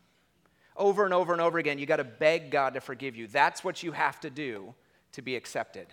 Over 0.78 1.04
and 1.04 1.12
over 1.12 1.34
and 1.34 1.42
over 1.42 1.58
again, 1.58 1.78
you 1.78 1.84
got 1.84 1.96
to 1.96 2.04
beg 2.04 2.50
God 2.50 2.72
to 2.72 2.80
forgive 2.80 3.16
you. 3.16 3.26
That's 3.26 3.62
what 3.62 3.82
you 3.82 3.92
have 3.92 4.18
to 4.20 4.30
do 4.30 4.72
to 5.12 5.20
be 5.20 5.36
accepted. 5.36 5.88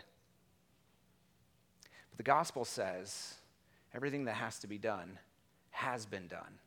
The 2.17 2.23
gospel 2.23 2.65
says 2.65 3.35
everything 3.93 4.25
that 4.25 4.35
has 4.35 4.59
to 4.59 4.67
be 4.67 4.77
done 4.77 5.19
has 5.71 6.05
been 6.05 6.27
done. 6.27 6.59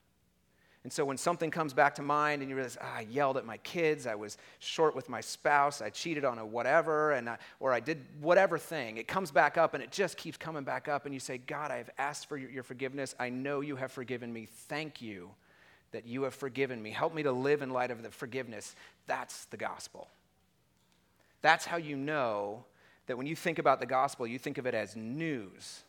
And 0.85 0.93
so 0.93 1.05
when 1.05 1.17
something 1.17 1.51
comes 1.51 1.75
back 1.75 1.97
to 1.97 2.03
mind 2.03 2.41
and 2.41 2.49
you 2.49 2.57
realize, 2.57 2.79
ah, 2.81 2.99
I 2.99 3.01
yelled 3.11 3.37
at 3.37 3.45
my 3.45 3.57
kids, 3.59 4.07
I 4.07 4.15
was 4.15 4.39
short 4.59 4.95
with 4.95 5.09
my 5.09 5.21
spouse, 5.21 5.83
I 5.83 5.91
cheated 5.91 6.25
on 6.25 6.39
a 6.39 6.47
whatever, 6.47 7.13
and 7.13 7.29
I, 7.29 7.39
or 7.61 7.73
I 7.73 7.81
did 7.81 8.05
whatever 8.21 8.59
thing, 8.59 8.97
it 8.97 9.09
comes 9.09 9.31
back 9.31 9.59
up 9.59 9.75
and 9.75 9.83
it 9.83 9.91
just 9.91 10.17
keeps 10.17 10.37
coming 10.37 10.65
back 10.65 10.89
up. 10.89 11.05
And 11.05 11.13
you 11.13 11.21
say, 11.21 11.39
God, 11.39 11.71
I 11.71 11.79
have 11.79 11.91
asked 11.99 12.29
for 12.29 12.37
your 12.37 12.63
forgiveness. 12.63 13.15
I 13.19 13.29
know 13.29 13.61
you 13.61 13.77
have 13.77 13.91
forgiven 13.91 14.33
me. 14.33 14.47
Thank 14.47 15.03
you 15.03 15.31
that 15.91 16.07
you 16.07 16.23
have 16.23 16.35
forgiven 16.35 16.81
me. 16.81 16.91
Help 16.91 17.15
me 17.15 17.23
to 17.23 17.33
live 17.33 17.61
in 17.61 17.71
light 17.71 17.91
of 17.91 18.03
the 18.03 18.11
forgiveness. 18.11 18.75
That's 19.07 19.47
the 19.47 19.57
gospel. 19.57 20.09
That's 21.43 21.65
how 21.65 21.77
you 21.77 21.97
know 21.97 22.65
that 23.09 23.19
when 23.19 23.27
you 23.27 23.37
think 23.37 23.59
about 23.59 23.81
the 23.81 23.87
gospel, 23.87 24.27
you 24.27 24.39
think 24.39 24.57
of 24.57 24.67
it 24.67 24.75
as 24.75 24.95
news, 24.95 25.83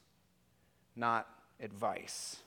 not 0.96 1.28
advice 1.62 2.38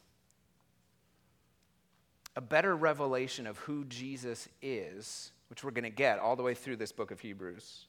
a 2.36 2.40
better 2.40 2.74
revelation 2.74 3.46
of 3.46 3.58
who 3.58 3.84
Jesus 3.84 4.48
is, 4.62 5.32
which 5.50 5.62
we're 5.62 5.70
going 5.70 5.84
to 5.84 5.90
get 5.90 6.18
all 6.18 6.36
the 6.36 6.42
way 6.42 6.54
through 6.54 6.76
this 6.76 6.92
book 6.92 7.10
of 7.10 7.20
Hebrews, 7.20 7.86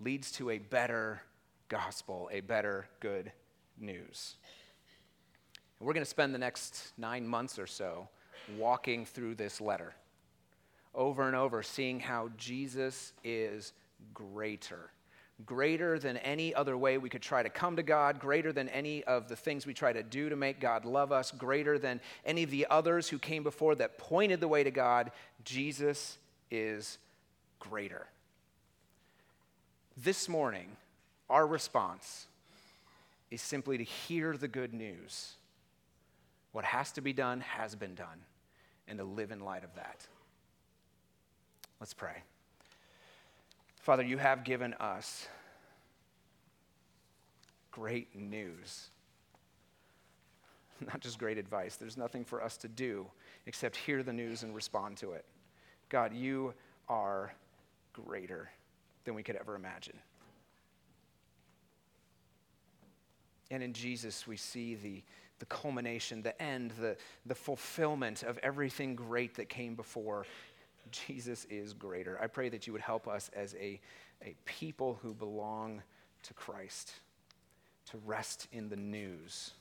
leads 0.00 0.30
to 0.32 0.50
a 0.50 0.58
better 0.58 1.22
gospel, 1.68 2.30
a 2.32 2.40
better 2.40 2.86
good 3.00 3.32
news. 3.78 4.36
And 5.78 5.86
we're 5.86 5.92
going 5.92 6.04
to 6.04 6.10
spend 6.10 6.34
the 6.34 6.38
next 6.38 6.92
nine 6.96 7.26
months 7.26 7.58
or 7.58 7.66
so 7.66 8.08
walking 8.56 9.04
through 9.04 9.34
this 9.34 9.60
letter 9.60 9.94
over 10.94 11.26
and 11.26 11.36
over, 11.36 11.62
seeing 11.62 12.00
how 12.00 12.30
Jesus 12.36 13.12
is 13.24 13.72
greater 14.14 14.90
greater 15.46 15.98
than 15.98 16.16
any 16.18 16.54
other 16.54 16.76
way 16.76 16.98
we 16.98 17.08
could 17.08 17.22
try 17.22 17.42
to 17.42 17.48
come 17.48 17.76
to 17.76 17.82
God, 17.82 18.18
greater 18.18 18.52
than 18.52 18.68
any 18.70 19.04
of 19.04 19.28
the 19.28 19.36
things 19.36 19.66
we 19.66 19.74
try 19.74 19.92
to 19.92 20.02
do 20.02 20.28
to 20.28 20.36
make 20.36 20.60
God 20.60 20.84
love 20.84 21.12
us, 21.12 21.30
greater 21.30 21.78
than 21.78 22.00
any 22.24 22.42
of 22.42 22.50
the 22.50 22.66
others 22.68 23.08
who 23.08 23.18
came 23.18 23.42
before 23.42 23.74
that 23.76 23.98
pointed 23.98 24.40
the 24.40 24.48
way 24.48 24.64
to 24.64 24.70
God. 24.70 25.12
Jesus 25.44 26.18
is 26.50 26.98
greater. 27.60 28.06
This 29.96 30.28
morning, 30.28 30.76
our 31.30 31.46
response 31.46 32.26
is 33.30 33.42
simply 33.42 33.78
to 33.78 33.84
hear 33.84 34.36
the 34.36 34.48
good 34.48 34.72
news. 34.72 35.34
What 36.52 36.64
has 36.64 36.92
to 36.92 37.00
be 37.00 37.12
done 37.12 37.40
has 37.40 37.74
been 37.74 37.94
done, 37.94 38.24
and 38.88 38.98
to 38.98 39.04
live 39.04 39.30
in 39.30 39.40
light 39.40 39.64
of 39.64 39.74
that. 39.76 40.06
Let's 41.78 41.94
pray. 41.94 42.22
Father, 43.88 44.02
you 44.02 44.18
have 44.18 44.44
given 44.44 44.74
us 44.74 45.26
great 47.70 48.14
news. 48.14 48.90
Not 50.86 51.00
just 51.00 51.18
great 51.18 51.38
advice. 51.38 51.76
There's 51.76 51.96
nothing 51.96 52.22
for 52.22 52.44
us 52.44 52.58
to 52.58 52.68
do 52.68 53.06
except 53.46 53.76
hear 53.76 54.02
the 54.02 54.12
news 54.12 54.42
and 54.42 54.54
respond 54.54 54.98
to 54.98 55.12
it. 55.12 55.24
God, 55.88 56.12
you 56.12 56.52
are 56.90 57.32
greater 57.94 58.50
than 59.06 59.14
we 59.14 59.22
could 59.22 59.36
ever 59.36 59.54
imagine. 59.56 59.96
And 63.50 63.62
in 63.62 63.72
Jesus, 63.72 64.26
we 64.26 64.36
see 64.36 64.74
the, 64.74 65.02
the 65.38 65.46
culmination, 65.46 66.20
the 66.20 66.42
end, 66.42 66.72
the, 66.78 66.94
the 67.24 67.34
fulfillment 67.34 68.22
of 68.22 68.36
everything 68.42 68.94
great 68.94 69.36
that 69.36 69.48
came 69.48 69.74
before. 69.74 70.26
Jesus 70.90 71.46
is 71.50 71.72
greater. 71.72 72.18
I 72.20 72.26
pray 72.26 72.48
that 72.48 72.66
you 72.66 72.72
would 72.72 72.82
help 72.82 73.08
us 73.08 73.30
as 73.34 73.54
a, 73.54 73.80
a 74.24 74.34
people 74.44 74.98
who 75.02 75.14
belong 75.14 75.82
to 76.24 76.34
Christ 76.34 76.92
to 77.90 77.98
rest 78.04 78.48
in 78.52 78.68
the 78.68 78.76
news 78.76 79.52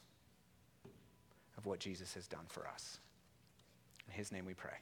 of 1.58 1.66
what 1.66 1.80
Jesus 1.80 2.14
has 2.14 2.28
done 2.28 2.46
for 2.48 2.68
us. 2.68 3.00
In 4.08 4.14
his 4.14 4.32
name 4.32 4.46
we 4.46 4.54
pray. 4.54 4.78